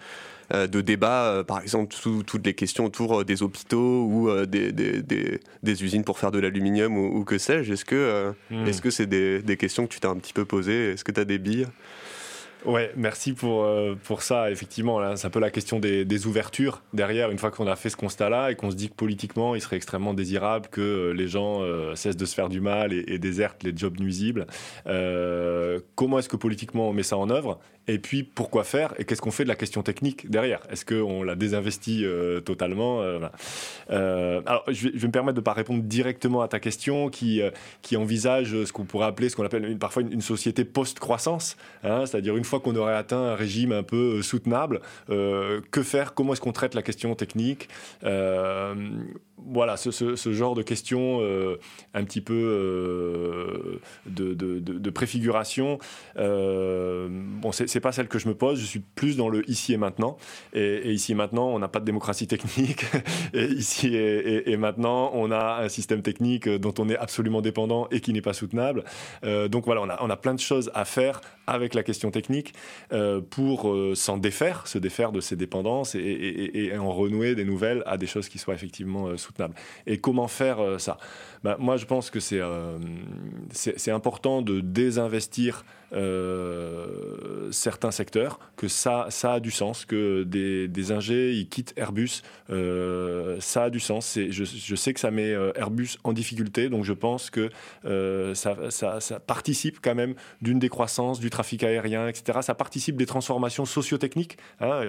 de 0.51 0.81
débats, 0.81 1.43
par 1.47 1.61
exemple 1.61 1.95
toutes 2.25 2.45
les 2.45 2.55
questions 2.55 2.85
autour 2.85 3.23
des 3.23 3.43
hôpitaux 3.43 4.05
ou 4.05 4.45
des, 4.45 4.71
des, 4.71 5.83
usines 5.83 6.03
pour 6.03 6.17
faire 6.17 6.31
de 6.31 6.39
l'aluminium 6.39 6.97
ou, 6.97 7.23
que 7.23 7.37
sais-je. 7.37 7.73
Est-ce 7.73 7.85
que 7.85 8.33
hmm. 8.49 8.67
est-ce 8.67 8.81
que 8.81 8.89
c'est 8.89 9.05
des, 9.05 9.57
questions 9.57 9.85
que 9.85 9.93
tu 9.93 9.99
t'es 9.99 10.07
un 10.07 10.17
petit 10.17 10.33
peu 10.33 10.45
posées? 10.45 10.93
Est-ce 10.93 11.03
que 11.03 11.11
tu 11.11 11.19
as 11.19 11.25
des 11.25 11.37
billes? 11.37 11.67
Ouais, 12.65 12.93
merci 12.95 13.33
pour, 13.33 13.65
euh, 13.65 13.95
pour 14.05 14.21
ça. 14.21 14.49
Effectivement, 14.49 14.99
là, 14.99 15.17
c'est 15.17 15.27
un 15.27 15.29
peu 15.29 15.41
la 15.41 15.49
question 15.49 15.79
des, 15.79 16.27
ouvertures 16.27 16.81
derrière, 16.93 17.31
une 17.31 17.37
fois 17.37 17.51
qu'on 17.51 17.67
a 17.67 17.75
fait 17.75 17.89
ce 17.89 17.97
constat-là 17.97 18.51
et 18.51 18.55
qu'on 18.55 18.71
se 18.71 18.75
dit 18.75 18.89
que 18.89 18.93
politiquement, 18.93 19.55
il 19.55 19.61
serait 19.61 19.75
extrêmement 19.75 20.13
désirable 20.13 20.69
que 20.69 20.81
euh, 20.81 21.11
les 21.11 21.27
gens 21.27 21.61
euh, 21.61 21.95
cessent 21.95 22.15
de 22.15 22.25
se 22.25 22.33
faire 22.33 22.47
du 22.47 22.61
mal 22.61 22.93
et, 22.93 23.19
désertent 23.19 23.63
les 23.63 23.75
jobs 23.75 23.99
nuisibles. 23.99 24.45
comment 25.95 26.19
est-ce 26.19 26.29
que 26.29 26.35
politiquement 26.37 26.89
on 26.89 26.93
met 26.93 27.03
ça 27.03 27.17
en 27.17 27.29
œuvre? 27.29 27.59
Et 27.87 27.99
puis, 27.99 28.23
pourquoi 28.23 28.63
faire? 28.63 28.93
Et 28.97 29.03
qu'est-ce 29.03 29.21
qu'on 29.21 29.31
fait 29.31 29.43
de 29.43 29.49
la 29.49 29.55
question 29.55 29.83
technique 29.83 30.29
derrière? 30.29 30.61
Est-ce 30.69 30.85
qu'on 30.85 31.21
la 31.21 31.35
désinvestit 31.35 32.05
totalement 32.45 33.01
Alors, 33.89 34.63
je 34.69 34.89
vais, 34.89 35.07
me 35.07 35.11
permettre 35.11 35.35
de 35.35 35.41
ne 35.41 35.43
pas 35.43 35.53
répondre 35.53 35.83
directement 35.83 36.41
à 36.41 36.47
ta 36.47 36.59
question 36.59 37.09
qui, 37.09 37.41
qui 37.81 37.97
envisage 37.97 38.63
ce 38.63 38.71
qu'on 38.71 38.85
pourrait 38.85 39.07
appeler, 39.07 39.27
ce 39.27 39.35
qu'on 39.35 39.45
appelle 39.45 39.77
parfois 39.77 40.03
une, 40.03 40.21
société 40.21 40.63
post-croissance. 40.63 41.57
Hein, 41.83 42.05
c'est-à-dire, 42.05 42.37
une 42.37 42.45
fois 42.45 42.52
qu'on 42.59 42.75
aurait 42.75 42.95
atteint 42.95 43.21
un 43.23 43.35
régime 43.35 43.71
un 43.71 43.83
peu 43.83 44.21
soutenable, 44.21 44.81
que 45.07 45.83
faire? 45.83 46.13
Comment 46.13 46.33
est-ce 46.33 46.41
qu'on 46.41 46.51
traite 46.51 46.75
la 46.75 46.81
question 46.81 47.15
technique? 47.15 47.69
Voilà, 49.45 49.75
ce, 49.77 50.15
genre 50.31 50.55
de 50.55 50.61
questions 50.61 51.19
un 51.93 52.03
petit 52.03 52.21
peu 52.21 53.81
de, 54.05 54.89
préfiguration. 54.89 55.79
bon, 56.15 57.51
c'est 57.51 57.79
pas 57.79 57.91
celle 57.91 58.07
que 58.07 58.19
je 58.19 58.27
me 58.27 58.35
pose. 58.35 58.59
Je 58.59 58.65
suis 58.65 58.79
plus 58.79 59.17
dans 59.17 59.29
le 59.29 59.49
ici 59.49 59.73
et 59.73 59.77
maintenant. 59.77 60.17
Et, 60.53 60.91
ici 60.91 61.13
et 61.13 61.15
maintenant, 61.15 61.47
on 61.47 61.59
n'a 61.59 61.67
pas 61.67 61.79
de 61.79 61.85
démocratie 61.85 62.27
technique. 62.27 62.85
et 63.33 63.45
ici 63.45 63.95
et, 63.95 64.57
maintenant, 64.57 65.11
on 65.13 65.31
a 65.31 65.61
un 65.63 65.69
système 65.69 66.01
technique 66.01 66.47
dont 66.47 66.73
on 66.79 66.89
est 66.89 66.97
absolument 66.97 67.41
dépendant 67.41 67.87
et 67.91 67.99
qui 67.99 68.13
n'est 68.13 68.21
pas 68.21 68.33
soutenable. 68.33 68.83
Euh, 69.23 69.47
donc 69.47 69.65
voilà, 69.65 69.81
on 69.81 69.89
a, 69.89 69.97
on 70.01 70.09
a 70.09 70.17
plein 70.17 70.33
de 70.33 70.39
choses 70.39 70.71
à 70.73 70.85
faire 70.85 71.21
avec 71.47 71.73
la 71.73 71.83
question 71.83 72.11
technique 72.11 72.42
euh, 72.91 73.21
pour 73.21 73.69
euh, 73.69 73.95
s'en 73.95 74.17
défaire, 74.17 74.67
se 74.67 74.77
défaire 74.77 75.11
de 75.11 75.21
ces 75.21 75.35
dépendances 75.35 75.95
et, 75.95 76.71
en 76.77 76.91
renouer 76.91 77.35
des 77.35 77.45
nouvelles 77.45 77.83
à 77.85 77.97
des 77.97 78.07
choses 78.07 78.29
qui 78.29 78.39
soient 78.39 78.53
effectivement 78.53 79.15
soutenables. 79.17 79.55
Et 79.85 79.99
comment 79.99 80.27
faire 80.27 80.79
ça? 80.79 80.97
Bah, 81.43 81.57
Moi, 81.59 81.77
je 81.77 81.85
pense 81.85 82.09
que 82.09 82.19
c'est 82.19 83.91
important 83.91 84.41
de 84.41 84.59
désinvestir 84.59 85.65
euh, 85.93 87.51
certains 87.51 87.91
secteurs, 87.91 88.39
que 88.55 88.67
ça, 88.67 89.07
ça 89.09 89.33
a 89.33 89.39
du 89.39 89.51
sens, 89.51 89.85
que 89.85 90.23
des, 90.23 90.67
des 90.67 90.91
ils 90.91 91.47
quittent 91.47 91.73
Airbus, 91.77 92.21
euh, 92.49 93.37
ça 93.39 93.65
a 93.65 93.69
du 93.69 93.79
sens. 93.79 94.17
Je, 94.17 94.43
je, 94.43 94.75
sais 94.75 94.93
que 94.93 94.99
ça 94.99 95.11
met 95.11 95.31
euh, 95.31 95.51
Airbus 95.55 95.97
en 96.03 96.13
difficulté, 96.13 96.69
donc 96.69 96.83
je 96.83 96.93
pense 96.93 97.29
que 97.29 97.49
ça, 98.33 98.71
ça, 98.71 98.99
ça, 98.99 99.19
participe 99.19 99.79
quand 99.81 99.95
même 99.95 100.15
d'une 100.41 100.59
décroissance 100.59 101.19
du 101.19 101.29
trafic 101.29 101.63
aérien, 101.63 102.07
etc. 102.07 102.39
Ça 102.41 102.55
participe 102.55 102.95
des 102.95 103.05
transformations 103.05 103.65
socio-techniques. 103.65 104.37
Hein, 104.59 104.81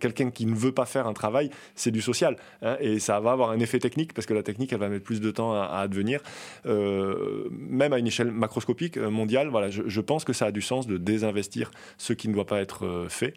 Quelqu'un 0.00 0.30
qui 0.30 0.46
ne 0.46 0.54
veut 0.54 0.72
pas 0.72 0.86
faire 0.86 1.06
un 1.06 1.12
travail, 1.12 1.50
c'est 1.74 1.90
du 1.90 2.00
social. 2.00 2.36
Hein, 2.62 2.76
et 2.80 2.98
ça 2.98 3.20
va 3.20 3.32
avoir 3.32 3.50
un 3.50 3.60
effet 3.60 3.78
technique, 3.78 4.14
parce 4.14 4.26
que 4.26 4.34
la 4.34 4.42
technique, 4.42 4.72
elle 4.72 4.80
va 4.80 4.88
mettre 4.88 5.04
plus 5.04 5.20
de 5.20 5.30
temps 5.30 5.52
à, 5.52 5.64
à 5.64 5.80
advenir. 5.80 6.20
même 6.64 7.92
à 7.92 7.98
une 7.98 8.06
échelle 8.06 8.30
macroscopique 8.30 8.96
mondiale, 8.96 9.48
voilà, 9.48 9.70
je, 9.70 9.82
je 9.86 10.00
pense 10.00 10.24
que 10.24 10.29
ça 10.32 10.46
a 10.46 10.52
du 10.52 10.62
sens 10.62 10.86
de 10.86 10.96
désinvestir 10.96 11.70
ce 11.98 12.12
qui 12.12 12.28
ne 12.28 12.34
doit 12.34 12.46
pas 12.46 12.60
être 12.60 12.86
euh, 12.86 13.08
fait 13.08 13.34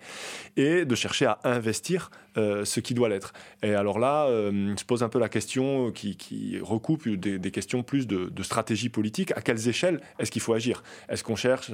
et 0.57 0.85
de 0.85 0.95
chercher 0.95 1.25
à 1.25 1.39
investir 1.43 2.09
euh, 2.37 2.65
ce 2.65 2.79
qui 2.79 2.93
doit 2.93 3.09
l'être. 3.09 3.33
Et 3.61 3.73
alors 3.73 3.99
là, 3.99 4.25
euh, 4.25 4.73
je 4.77 4.83
pose 4.85 5.03
un 5.03 5.09
peu 5.09 5.19
la 5.19 5.29
question 5.29 5.91
qui, 5.91 6.17
recoupe 6.61 7.07
des, 7.07 7.51
questions 7.51 7.83
plus 7.83 8.07
de, 8.07 8.43
stratégie 8.43 8.89
politique. 8.89 9.31
À 9.35 9.41
quelles 9.41 9.67
échelles 9.67 10.01
est-ce 10.19 10.31
qu'il 10.31 10.41
faut 10.41 10.53
agir? 10.53 10.83
Est-ce 11.09 11.23
qu'on 11.23 11.35
cherche 11.35 11.71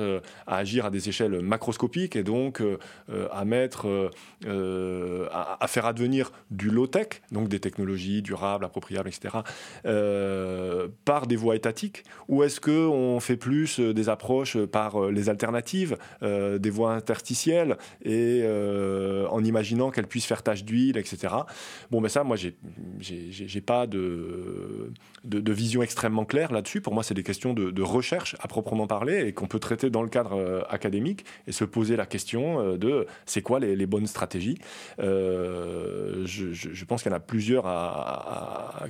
à 0.47 0.57
agir 0.57 0.85
à 0.85 0.91
des 0.91 1.09
échelles 1.09 1.41
macroscopiques 1.41 2.15
et 2.15 2.23
donc 2.23 2.61
à 3.31 3.45
mettre, 3.45 4.11
à, 4.45 5.67
faire 5.67 5.85
advenir 5.85 6.31
du 6.51 6.69
low-tech, 6.69 7.21
donc 7.31 7.49
des 7.49 7.59
technologies 7.59 8.21
durables, 8.21 8.65
appropriables, 8.65 9.09
etc., 9.09 9.39
par 11.05 11.27
des 11.27 11.35
voies 11.35 11.55
étatiques? 11.55 12.03
Ou 12.27 12.43
est-ce 12.43 12.61
qu'on 12.61 13.19
fait 13.19 13.37
plus 13.37 13.79
des 13.79 14.09
approches 14.09 14.57
par 14.65 15.09
les 15.09 15.29
alternatives, 15.29 15.97
euh, 16.21 16.57
des 16.57 16.69
voies 16.69 16.93
interstitielles, 16.93 17.77
et 18.03 18.41
euh, 18.43 19.27
en 19.27 19.43
imaginant 19.43 19.91
qu'elles 19.91 20.07
puissent 20.07 20.25
faire 20.25 20.43
tache 20.49 20.63
d'huile, 20.63 20.97
etc. 20.97 21.33
Bon, 21.91 22.01
mais 22.01 22.09
ça, 22.09 22.23
moi, 22.23 22.37
j'ai 22.37 23.61
pas 23.61 23.87
de, 23.87 24.91
vision 25.51 25.81
extrêmement 25.83 26.25
claire 26.25 26.51
là-dessus. 26.51 26.81
Pour 26.81 26.93
moi, 26.93 27.03
c'est 27.03 27.13
des 27.13 27.23
questions 27.23 27.53
de, 27.53 27.81
recherche 27.81 28.35
à 28.39 28.47
proprement 28.47 28.87
parler 28.87 29.27
et 29.27 29.33
qu'on 29.33 29.47
peut 29.47 29.59
traiter 29.59 29.89
dans 29.89 30.03
le 30.03 30.09
cadre 30.09 30.33
euh, 30.33 30.61
académique 30.69 31.25
et 31.47 31.51
se 31.51 31.63
poser 31.63 31.95
la 31.95 32.05
question 32.05 32.77
de 32.77 33.07
c'est 33.25 33.41
quoi 33.41 33.59
les, 33.59 33.85
bonnes 33.85 34.07
stratégies. 34.07 34.57
je, 34.99 36.85
pense 36.85 37.01
qu'il 37.01 37.11
y 37.11 37.13
en 37.13 37.17
a 37.17 37.19
plusieurs 37.19 37.63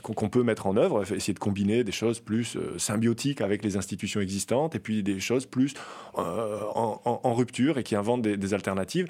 qu'on 0.02 0.30
peut 0.30 0.44
mettre 0.44 0.68
en 0.68 0.76
œuvre, 0.76 1.04
essayer 1.14 1.34
de 1.34 1.40
combiner 1.40 1.84
des 1.84 1.92
choses 1.92 2.20
plus 2.20 2.58
symbiotiques 2.78 3.42
avec 3.42 3.64
les 3.64 3.78
institutions 3.78 4.22
existantes 4.22 4.76
et 4.76 4.80
puis 4.80 5.04
des 5.04 5.20
choses 5.20 5.46
plus 5.46 5.74
euh, 6.18 6.60
en, 6.76 7.34
rupture 7.34 7.78
et 7.78 7.84
qui 7.84 7.96
inventent 7.96 8.22
des 8.22 8.54
alternatives. 8.54 9.08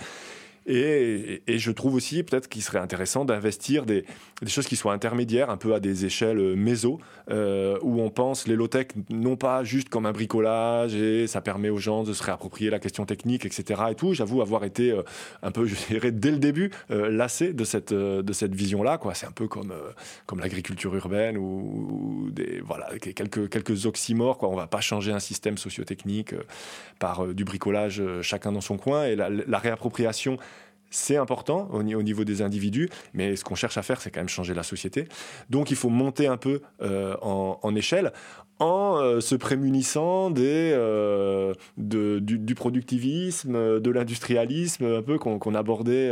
Et, 0.72 1.42
je 1.48 1.72
trouve 1.72 1.96
aussi 1.96 2.22
peut-être 2.22 2.48
qu'il 2.48 2.62
serait 2.62 2.78
intéressant 2.78 3.26
d'investir 3.26 3.88
des, 3.88 4.06
choses 4.46 4.68
qui 4.68 4.76
soient 4.76 4.94
intermédiaires, 4.94 5.50
un 5.50 5.58
peu 5.58 5.74
à 5.74 5.80
des 5.80 6.06
échelles 6.06 6.38
euh, 6.38 6.56
méso, 6.56 7.00
euh, 7.32 7.80
où 7.82 8.00
on 8.00 8.12
pense 8.12 8.48
les 8.48 8.56
low-tech 8.56 8.90
non 9.10 9.36
pas 9.36 9.64
juste 9.64 9.90
comme 9.90 10.06
un 10.06 10.12
bricolage 10.12 10.94
et 10.94 11.26
ça 11.26 11.42
permet 11.42 11.70
aux 11.70 11.80
gens 11.80 12.04
de 12.04 12.14
se 12.14 12.22
réapproprier 12.22 12.70
la 12.70 12.78
question 12.78 13.06
technique, 13.06 13.46
etc. 13.46 13.82
Et 13.90 13.96
tout. 13.96 14.14
J'avoue 14.14 14.44
avoir 14.44 14.64
été 14.64 14.92
euh, 14.92 15.02
un 15.42 15.50
peu, 15.50 15.66
je 15.66 15.74
dirais, 15.88 16.12
dès 16.12 16.30
le 16.30 16.38
début, 16.38 16.70
lassé 16.90 17.52
de 17.52 17.64
cette, 17.64 17.92
de 17.92 18.34
cette 18.34 18.54
vision-là. 18.54 19.00
C'est 19.16 19.26
un 19.26 19.32
peu 19.32 19.48
comme, 19.48 19.74
comme 20.28 20.40
l'agriculture 20.40 20.96
urbaine 20.96 21.36
ou, 21.36 22.30
voilà, 22.64 22.90
quelques, 23.00 23.50
quelques 23.50 23.88
oxymores. 23.88 24.38
Quoi. 24.38 24.50
On 24.50 24.54
ne 24.54 24.58
va 24.58 24.68
pas 24.68 24.82
changer 24.82 25.12
un 25.12 25.20
système 25.20 25.58
sociotechnique 25.58 26.36
par 27.00 27.26
du 27.34 27.44
bricolage 27.44 28.04
chacun 28.22 28.52
dans 28.52 28.62
son 28.62 28.78
coin. 28.78 29.06
Et 29.06 29.16
la 29.16 29.58
réappropriation 29.58 30.38
c'est 30.90 31.18
important 31.18 31.70
au, 31.72 31.84
niveau 31.84 32.24
des 32.24 32.42
individus, 32.42 32.90
mais 33.14 33.36
ce 33.36 33.44
qu'on 33.44 33.56
cherche 33.56 33.78
à 33.78 33.82
faire, 33.82 34.02
c'est 34.02 34.12
quand 34.12 34.20
même 34.20 34.30
changer 34.30 34.54
la 34.54 34.64
société. 34.64 35.08
Donc 35.50 35.72
il 35.72 35.78
faut 35.78 35.90
monter 35.90 36.28
un 36.28 36.38
peu 36.38 36.62
euh, 36.82 37.16
en, 37.22 37.76
échelle 37.76 38.12
en 38.60 39.22
se 39.22 39.36
prémunissant 39.36 40.30
des, 40.32 40.76
du, 41.78 42.56
productivisme, 42.56 43.80
de 43.80 43.92
l'industrialisme, 43.92 44.86
un 44.86 45.02
peu 45.02 45.18
qu'on 45.18 45.56
abordait 45.56 46.12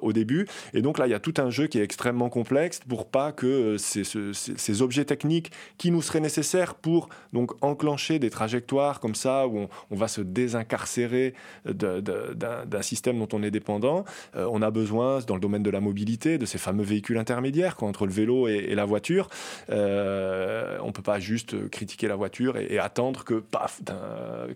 au 0.00 0.12
début. 0.12 0.46
Et 0.74 0.82
donc 0.82 0.98
là, 0.98 1.06
il 1.06 1.10
y 1.10 1.14
a 1.14 1.20
tout 1.20 1.34
un 1.38 1.50
jeu 1.50 1.66
qui 1.66 1.78
est 1.78 1.82
extrêmement 1.82 2.28
complexe 2.28 2.80
pour 2.88 3.06
pas 3.06 3.32
que 3.32 3.76
ces, 3.78 4.82
objets 4.82 5.04
techniques 5.04 5.50
qui 5.76 5.90
nous 5.90 6.02
seraient 6.02 6.20
nécessaires 6.20 6.74
pour 6.74 7.08
donc 7.32 7.52
enclencher 7.60 8.18
des 8.18 8.30
trajectoires 8.30 9.00
comme 9.00 9.14
ça 9.14 9.46
où 9.46 9.68
on, 9.90 9.96
va 9.96 10.08
se 10.08 10.20
désincarcérer 10.20 11.34
d'un 11.66 12.82
système 12.82 13.18
dont 13.18 13.28
on 13.32 13.42
est 13.42 13.50
dépendant. 13.50 14.04
on 14.34 14.62
a 14.62 14.70
besoin, 14.70 15.20
dans 15.20 15.34
le 15.34 15.40
domaine 15.40 15.62
de 15.62 15.70
la 15.70 15.80
mobilité, 15.80 16.38
de 16.38 16.46
ces 16.46 16.58
fameux 16.58 16.84
véhicules 16.84 17.18
intermédiaires 17.18 17.76
entre 17.82 18.06
le 18.06 18.12
vélo 18.12 18.48
et, 18.48 18.74
la 18.74 18.84
voiture. 18.84 19.28
Euh, 19.70 20.78
on 20.82 20.92
peut 20.92 21.02
pas 21.02 21.20
juste 21.20 21.68
critiquer 21.82 22.06
la 22.06 22.14
voiture 22.14 22.56
et, 22.56 22.78
attendre 22.78 23.24
que, 23.24 23.34
paf, 23.34 23.80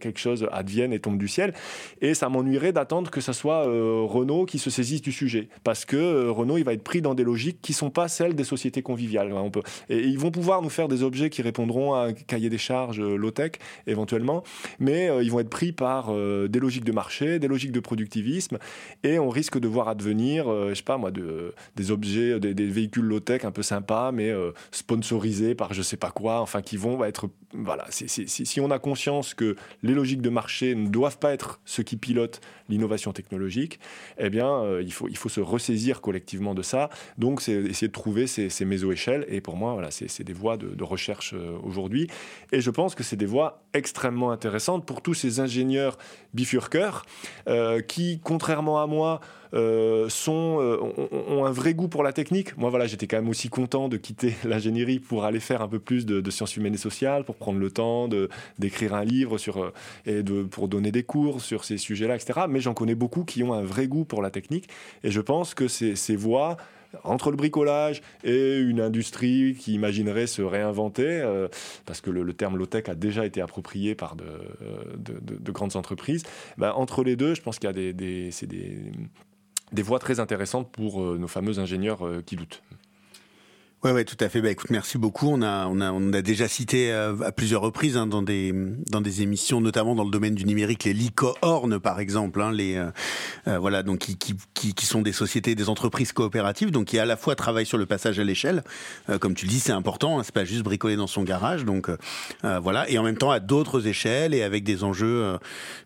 quelque 0.01 0.21
chose 0.21 0.47
advienne 0.53 0.93
et 0.93 1.01
tombe 1.01 1.19
du 1.19 1.27
ciel. 1.27 1.55
Et 2.01 2.15
ça 2.15 2.29
m'ennuierait 2.29 2.73
d'attendre 2.73 3.11
que 3.11 3.21
ce 3.21 3.33
soit 3.33 3.67
euh, 3.67 4.03
Renault 4.05 4.45
qui 4.45 4.59
se 4.59 4.71
saisisse 4.71 5.03
du 5.03 5.11
sujet. 5.12 5.49
Parce 5.65 5.85
que 5.85 5.97
euh, 5.97 6.31
Renault, 6.31 6.59
il 6.59 6.65
va 6.65 6.73
être 6.73 6.85
pris 6.85 7.03
dans 7.03 7.15
des 7.15 7.25
logiques 7.25 7.61
qui 7.62 7.73
ne 7.73 7.77
sont 7.77 7.91
pas 7.91 8.07
celles 8.07 8.35
des 8.35 8.45
sociétés 8.45 8.83
conviviales. 8.83 9.33
On 9.33 9.51
peut, 9.51 9.62
et 9.89 10.01
ils 10.01 10.19
vont 10.19 10.31
pouvoir 10.31 10.62
nous 10.62 10.71
faire 10.71 10.87
des 10.87 11.03
objets 11.03 11.31
qui 11.31 11.43
répondront 11.43 11.95
à 11.95 12.07
un 12.07 12.12
cahier 12.12 12.49
des 12.49 12.59
charges 12.59 13.01
low-tech, 13.01 13.53
éventuellement, 13.87 14.45
mais 14.79 15.11
ils 15.23 15.31
vont 15.31 15.41
être 15.41 15.51
pris 15.51 15.73
par 15.73 16.15
des 16.15 16.61
logiques 16.61 16.85
de 16.85 16.93
marché, 16.93 17.39
des 17.39 17.49
logiques 17.49 17.73
de 17.73 17.81
productivisme, 17.81 18.59
et 19.03 19.19
on 19.19 19.29
risque 19.29 19.59
de 19.59 19.69
voir 19.69 19.89
advenir, 19.89 20.47
je 20.69 20.75
sais 20.75 20.83
pas 20.83 20.97
moi, 20.97 21.11
de, 21.11 21.55
des 21.75 21.91
objets, 21.91 22.39
des, 22.41 22.55
des 22.55 22.67
véhicules 22.67 23.05
low-tech 23.05 23.45
un 23.45 23.51
peu 23.51 23.62
sympas, 23.62 24.12
mais 24.12 24.31
euh, 24.31 24.53
sponsorisés 24.71 25.55
par 25.55 25.73
je 25.73 25.83
sais 25.83 25.97
pas 25.97 26.11
quoi, 26.11 26.41
enfin 26.41 26.62
qui 26.62 26.77
vont 26.77 27.05
être... 27.05 27.16
Voilà, 27.53 27.87
si 27.91 28.61
on 28.61 28.71
a 28.71 28.79
conscience 28.79 29.33
que 29.33 29.57
les 29.83 29.95
logiques 29.95 30.21
de 30.21 30.29
marché 30.29 30.75
ne 30.75 30.89
doivent 30.89 31.19
pas 31.19 31.33
être 31.33 31.61
ce 31.65 31.81
qui 31.81 31.97
pilote 31.97 32.41
l'innovation 32.69 33.13
technologique, 33.13 33.79
eh 34.19 34.29
bien, 34.29 34.49
euh, 34.49 34.83
il, 34.83 34.93
faut, 34.93 35.09
il 35.09 35.17
faut 35.17 35.29
se 35.29 35.41
ressaisir 35.41 36.01
collectivement 36.01 36.55
de 36.55 36.63
ça. 36.63 36.91
Donc, 37.17 37.41
c'est 37.41 37.53
essayer 37.53 37.89
de 37.89 37.93
trouver 37.93 38.27
ces, 38.27 38.51
ces 38.51 38.65
méso-échelles. 38.65 39.25
Et 39.29 39.41
pour 39.41 39.57
moi, 39.57 39.73
voilà, 39.73 39.91
c'est 39.91 40.25
des 40.25 40.33
voies 40.33 40.57
de, 40.57 40.85
recherche 40.85 41.35
euh, 41.35 41.57
aujourd'hui. 41.63 42.09
Et 42.53 42.61
je 42.61 42.71
pense 42.71 42.95
que 42.95 43.03
c'est 43.03 43.17
des 43.17 43.27
voies 43.27 43.63
extrêmement 43.73 44.31
intéressantes 44.31 44.85
pour 44.85 45.01
tous 45.01 45.15
ces 45.15 45.41
ingénieurs 45.41 45.97
bifurqueurs 46.35 47.05
qui, 47.89 48.21
contrairement 48.23 48.83
à 48.83 48.87
moi, 48.87 49.21
euh, 49.57 50.11
sont, 50.11 50.59
euh, 50.61 50.77
ont, 51.31 51.47
un 51.47 51.51
vrai 51.51 51.73
goût 51.73 51.88
pour 51.88 52.03
la 52.03 52.12
technique. 52.12 52.57
Moi, 52.59 52.69
voilà, 52.69 52.87
j'étais 52.87 53.07
quand 53.07 53.16
même 53.16 53.29
aussi 53.31 53.49
content 53.49 53.88
de 53.88 53.97
quitter 53.97 54.35
l'ingénierie 54.45 54.99
pour 54.99 55.25
aller 55.25 55.40
faire 55.40 55.62
un 55.62 55.69
peu 55.69 55.79
plus 55.79 56.05
de, 56.05 56.31
sciences 56.31 56.57
humaines 56.57 56.75
et 56.75 56.79
sociales, 56.79 57.25
pour 57.25 57.37
prendre 57.37 57.59
le 57.59 57.70
temps 57.70 58.09
d'écrire 58.59 58.95
un 58.95 59.05
livre 59.05 59.39
sur, 59.39 59.62
euh, 59.62 59.72
et 60.05 60.22
de, 60.22 60.43
pour 60.43 60.68
donner 60.68 60.93
des 60.93 61.05
cours 61.05 61.41
sur 61.41 61.64
ces 61.64 61.78
sujets-là, 61.78 62.16
etc. 62.16 62.41
Mais 62.51 62.61
j'en 62.61 62.74
connais 62.74 62.95
beaucoup 62.95 63.24
qui 63.24 63.43
ont 63.43 63.55
un 63.55 63.62
vrai 63.62 63.87
goût 63.87 64.05
pour 64.05 64.20
la 64.20 64.31
technique. 64.31 64.68
Et 65.03 65.11
je 65.11 65.20
pense 65.22 65.55
que 65.55 65.68
ces, 65.68 66.16
voies 66.16 66.57
entre 67.05 67.31
le 67.31 67.37
bricolage 67.37 68.03
et 68.24 68.59
une 68.59 68.81
industrie 68.81 69.57
qui 69.59 69.74
imaginerait 69.74 70.26
se 70.26 70.43
réinventer, 70.43 71.22
parce 71.85 72.01
que 72.01 72.11
le, 72.11 72.33
terme 72.33 72.57
low-tech 72.57 72.89
a 72.89 72.95
déjà 72.95 73.26
été 73.26 73.41
approprié 73.41 73.95
par 73.95 74.16
de, 74.16 74.24
de, 74.97 75.53
grandes 75.53 75.76
entreprises, 75.76 76.24
ben, 76.59 76.72
entre 76.72 77.05
les 77.05 77.16
deux, 77.16 77.35
je 77.35 77.43
pense 77.43 77.59
qu'il 77.59 77.66
y 77.66 77.70
a 77.70 77.74
des, 77.74 77.93
des, 77.93 78.31
des, 78.47 78.93
des 79.73 79.83
voies 79.83 79.99
très 79.99 80.21
intéressantes 80.21 80.71
pour 80.71 81.03
euh, 81.03 81.19
nos 81.19 81.29
fameux 81.29 81.59
ingénieurs 81.59 82.07
euh, 82.07 82.23
qui 82.25 82.37
doutent. 82.37 82.62
Ouais, 83.87 83.93
ouais, 83.93 84.05
tout 84.05 84.16
à 84.18 84.28
fait. 84.28 84.41
Bah, 84.41 84.51
écoute, 84.51 84.70
merci 84.70 84.99
beaucoup. 84.99 85.28
On 85.28 85.43
a, 85.43 85.68
on 85.68 85.80
a, 85.80 85.93
on 85.93 86.12
a 86.12 86.20
déjà 86.20 86.49
cité 86.49 86.91
euh, 86.91 87.14
à 87.24 87.30
plusieurs 87.30 87.62
reprises 87.62 87.97
hein, 87.97 88.09
dans 88.09 88.20
des, 88.20 88.53
dans 88.91 89.01
des 89.01 89.22
émissions, 89.22 89.61
notamment 89.61 89.95
dans 89.95 90.03
le 90.03 90.11
domaine 90.11 90.34
du 90.34 90.45
numérique, 90.45 90.82
les 90.82 90.93
licornes, 90.93 91.78
par 91.78 92.01
exemple, 92.01 92.43
hein, 92.43 92.51
les, 92.51 92.74
euh, 92.74 92.91
euh, 93.47 93.61
voilà, 93.61 93.84
donc 93.84 94.01
qui, 94.01 94.16
qui, 94.16 94.74
qui, 94.74 94.87
sont 94.87 95.03
des 95.03 95.12
sociétés, 95.12 95.55
des 95.55 95.68
entreprises 95.68 96.11
coopératives, 96.11 96.72
donc 96.72 96.87
qui 96.87 96.99
à 96.99 97.07
la 97.07 97.16
fois 97.16 97.37
travaillent 97.37 97.64
sur 97.64 97.78
le 97.78 97.87
passage 97.87 98.18
à 98.18 98.24
l'échelle, 98.24 98.64
comme 99.20 99.34
tu 99.34 99.47
le 99.47 99.51
dis, 99.51 99.61
c'est 99.61 99.70
important. 99.70 100.18
Hein, 100.18 100.22
c'est 100.24 100.34
pas 100.34 100.45
juste 100.45 100.64
bricoler 100.64 100.97
dans 100.97 101.07
son 101.07 101.22
garage, 101.22 101.64
donc 101.64 101.89
voilà, 102.43 102.91
et 102.91 102.99
en 102.99 103.05
même 103.05 103.16
temps 103.16 103.30
à 103.30 103.39
d'autres 103.39 103.87
échelles 103.87 104.34
et 104.34 104.43
avec 104.43 104.64
des 104.64 104.82
enjeux, 104.82 105.39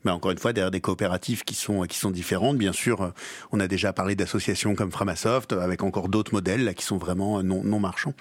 bah, 0.06 0.14
encore 0.14 0.30
une 0.30 0.38
fois, 0.38 0.54
derrière 0.54 0.70
des 0.70 0.80
coopératives 0.80 1.44
qui 1.44 1.54
sont, 1.54 1.82
qui 1.82 1.98
sont 1.98 2.10
différentes. 2.10 2.56
Bien 2.56 2.72
sûr, 2.72 3.12
on 3.52 3.60
a 3.60 3.68
déjà 3.68 3.92
parlé 3.92 4.14
d'associations 4.14 4.74
comme 4.74 4.90
Framasoft, 4.90 5.52
avec 5.52 5.82
encore 5.82 6.08
d'autres 6.08 6.32
modèles 6.32 6.64
là, 6.64 6.72
qui 6.72 6.84
sont 6.86 6.96
vraiment 6.96 7.42
non, 7.42 7.62
non 7.62 7.78
marchand. 7.90 8.14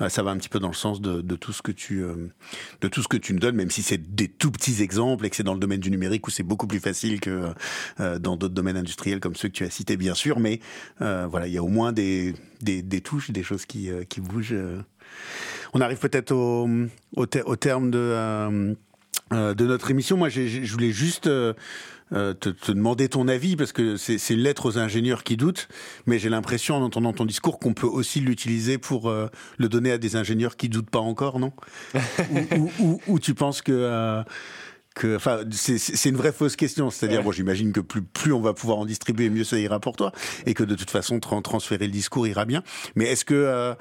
Euh, 0.00 0.08
ça 0.08 0.22
va 0.22 0.30
un 0.30 0.36
petit 0.36 0.48
peu 0.48 0.60
dans 0.60 0.68
le 0.68 0.74
sens 0.74 1.00
de, 1.00 1.36
tout 1.36 1.52
ce 1.52 1.62
que 1.62 1.72
tu 1.72 2.04
euh, 2.04 2.28
de 2.80 2.88
tout 2.88 3.02
ce 3.02 3.08
que 3.08 3.16
tu 3.16 3.32
nous 3.32 3.40
donnes, 3.40 3.56
même 3.56 3.70
si 3.70 3.82
c'est 3.82 4.14
des 4.14 4.28
tout 4.28 4.52
petits 4.52 4.82
exemples 4.82 5.26
et 5.26 5.30
que 5.30 5.36
c'est 5.36 5.42
dans 5.42 5.54
le 5.54 5.58
domaine 5.58 5.80
du 5.80 5.90
numérique 5.90 6.26
où 6.28 6.30
c'est 6.30 6.44
beaucoup 6.44 6.68
plus 6.68 6.78
facile 6.78 7.20
que 7.20 7.52
euh, 8.00 8.18
dans 8.20 8.36
d'autres 8.36 8.54
domaines 8.54 8.76
industriels 8.76 9.18
comme 9.18 9.34
ceux 9.34 9.48
que 9.48 9.54
tu 9.54 9.64
as 9.64 9.70
cités, 9.70 9.96
bien 9.96 10.14
sûr. 10.14 10.38
Mais 10.38 10.60
voilà, 10.98 11.48
il 11.48 11.52
y 11.52 11.58
a 11.58 11.62
au 11.62 11.68
moins 11.68 11.92
des, 11.92 12.34
touches, 13.02 13.30
des 13.30 13.42
choses 13.42 13.66
qui, 13.66 13.90
bougent. 14.18 14.54
On 15.74 15.80
arrive 15.80 15.98
peut-être 15.98 16.32
au, 16.32 17.56
terme 17.56 17.90
de, 17.90 18.76
notre 19.30 19.90
émission. 19.90 20.16
Moi, 20.16 20.28
je 20.28 20.72
voulais 20.72 20.92
juste 20.92 21.26
euh, 21.26 21.52
te, 22.10 22.32
te, 22.32 22.72
demander 22.72 23.08
ton 23.08 23.28
avis 23.28 23.56
parce 23.56 23.72
que 23.72 23.96
c'est 23.96 24.30
une 24.30 24.40
lettre 24.40 24.66
aux 24.66 24.78
ingénieurs 24.78 25.24
qui 25.24 25.36
doutent, 25.36 25.68
mais 26.06 26.18
j'ai 26.18 26.28
l'impression 26.28 26.76
en 26.76 26.82
entendant 26.82 27.12
ton 27.12 27.24
discours 27.24 27.58
qu'on 27.58 27.74
peut 27.74 27.86
aussi 27.86 28.20
l'utiliser 28.20 28.78
pour 28.78 29.08
euh, 29.08 29.28
le 29.58 29.68
donner 29.68 29.92
à 29.92 29.98
des 29.98 30.16
ingénieurs 30.16 30.56
qui 30.56 30.68
doutent 30.68 30.90
pas 30.90 31.00
encore, 31.00 31.38
non? 31.38 31.52
Ou, 32.56 32.70
ou, 32.80 33.00
ou, 33.06 33.18
tu 33.18 33.34
penses 33.34 33.62
que 33.62 33.72
euh, 33.72 34.22
que, 34.94 35.16
enfin, 35.16 35.40
c'est 35.50 36.08
une 36.08 36.16
vraie 36.16 36.32
fausse 36.32 36.56
question. 36.56 36.90
C'est-à-dire, 36.90 37.22
bon, 37.22 37.30
j'imagine 37.30 37.70
que 37.70 37.80
plus, 37.80 38.02
plus 38.02 38.32
on 38.32 38.40
va 38.40 38.54
pouvoir 38.54 38.78
en 38.78 38.86
distribuer, 38.86 39.28
mieux 39.28 39.44
ça 39.44 39.58
ira 39.58 39.78
pour 39.78 39.94
toi, 39.94 40.10
et 40.46 40.54
que 40.54 40.64
de 40.64 40.74
toute 40.74 40.90
façon, 40.90 41.20
transférer 41.20 41.86
le 41.86 41.92
discours 41.92 42.26
ira 42.26 42.46
bien. 42.46 42.62
Mais 42.94 43.04
est-ce 43.04 43.26
que 43.26 43.34
euh, 43.34 43.74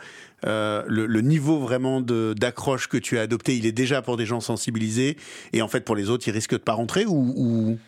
euh, 0.46 0.84
le, 0.88 1.06
le, 1.06 1.22
niveau 1.22 1.60
vraiment 1.60 2.02
d'accroche 2.02 2.88
que 2.88 2.98
tu 2.98 3.18
as 3.18 3.22
adopté, 3.22 3.56
il 3.56 3.66
est 3.66 3.72
déjà 3.72 4.02
pour 4.02 4.18
des 4.18 4.26
gens 4.26 4.42
sensibilisés, 4.42 5.16
et 5.54 5.62
en 5.62 5.70
fait, 5.70 5.82
pour 5.82 5.96
les 5.96 6.10
autres, 6.10 6.28
il 6.28 6.32
risque 6.32 6.52
de 6.52 6.58
pas 6.58 6.74
rentrer, 6.74 7.06
ou, 7.06 7.34
ou 7.38 7.80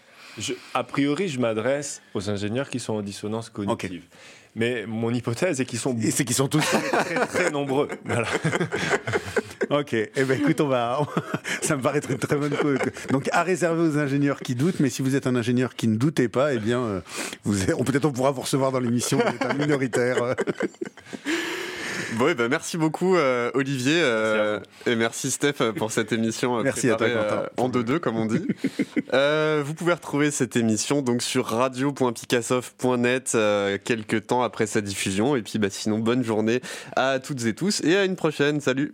a 0.74 0.84
priori, 0.84 1.28
je 1.28 1.40
m'adresse 1.40 2.02
aux 2.14 2.30
ingénieurs 2.30 2.70
qui 2.70 2.80
sont 2.80 2.94
en 2.94 3.02
dissonance 3.02 3.50
cognitive. 3.50 4.04
Mais 4.56 4.86
mon 4.88 5.14
hypothèse 5.14 5.62
est 5.62 5.66
qu'ils 5.66 5.78
sont, 5.78 5.96
c'est 6.10 6.26
qu'ils 6.26 6.36
sont 6.36 6.48
tous 6.48 6.66
très, 6.66 7.28
très 7.28 7.52
nombreux. 7.52 7.88
Voilà. 8.06 8.28
ok. 9.70 9.94
Eh 9.94 10.24
ben, 10.24 10.40
écoute, 10.40 10.62
on 10.62 10.68
va, 10.68 11.00
ça 11.62 11.76
me 11.76 11.82
paraît 11.82 12.00
être 12.00 12.10
une 12.10 12.18
très 12.18 12.36
bonne 12.38 12.56
chose. 12.56 12.80
Donc, 13.12 13.30
à 13.34 13.44
réserver 13.44 13.88
aux 13.88 13.98
ingénieurs 13.98 14.40
qui 14.40 14.56
doutent, 14.56 14.80
mais 14.80 14.90
si 14.90 15.02
vous 15.02 15.16
êtes 15.16 15.28
un 15.28 15.36
ingénieur 15.36 15.76
qui 15.76 15.88
ne 15.88 15.96
doutez 15.96 16.28
pas, 16.28 16.54
eh 16.54 16.60
bien, 16.60 16.82
euh, 16.82 17.02
vous, 17.44 17.84
peut-être 17.84 18.06
on 18.06 18.12
pourra 18.12 18.32
vous 18.32 18.42
recevoir 18.42 18.72
dans 18.72 18.80
l'émission, 18.80 19.18
vous 19.20 19.36
êtes 19.36 19.46
un 19.46 19.54
minoritaire. 19.54 20.36
Bon, 22.16 22.34
ben 22.36 22.48
merci 22.48 22.78
beaucoup 22.78 23.16
euh, 23.16 23.52
Olivier 23.54 24.00
euh, 24.00 24.60
et 24.86 24.96
merci 24.96 25.32
Steph 25.32 25.74
pour 25.76 25.92
cette 25.92 26.12
émission. 26.12 26.58
Euh, 26.58 26.64
merci 26.64 26.90
à 26.90 26.96
toi 26.96 27.08
en 27.58 27.70
deux-deux 27.70 28.00
comme 28.00 28.18
on 28.18 28.26
dit. 28.26 28.48
vous 29.64 29.74
pouvez 29.74 29.94
retrouver 29.94 30.32
cette 30.32 30.56
émission 30.56 31.02
donc 31.02 31.22
sur 31.22 31.46
radio.picassoft.net 31.46 33.38
quelques 33.84 34.28
temps 34.28 34.44
après 34.44 34.68
sa 34.68 34.82
diffusion 34.82 35.36
et 35.36 35.42
puis 35.42 35.60
bah, 35.60 35.70
sinon 35.70 36.00
bonne 36.00 36.24
journée 36.24 36.62
à 36.96 37.20
toutes 37.20 37.46
et 37.46 37.54
tous 37.54 37.82
et 37.82 37.98
à 37.98 38.06
une 38.06 38.16
prochaine. 38.16 38.62
Salut. 38.62 38.94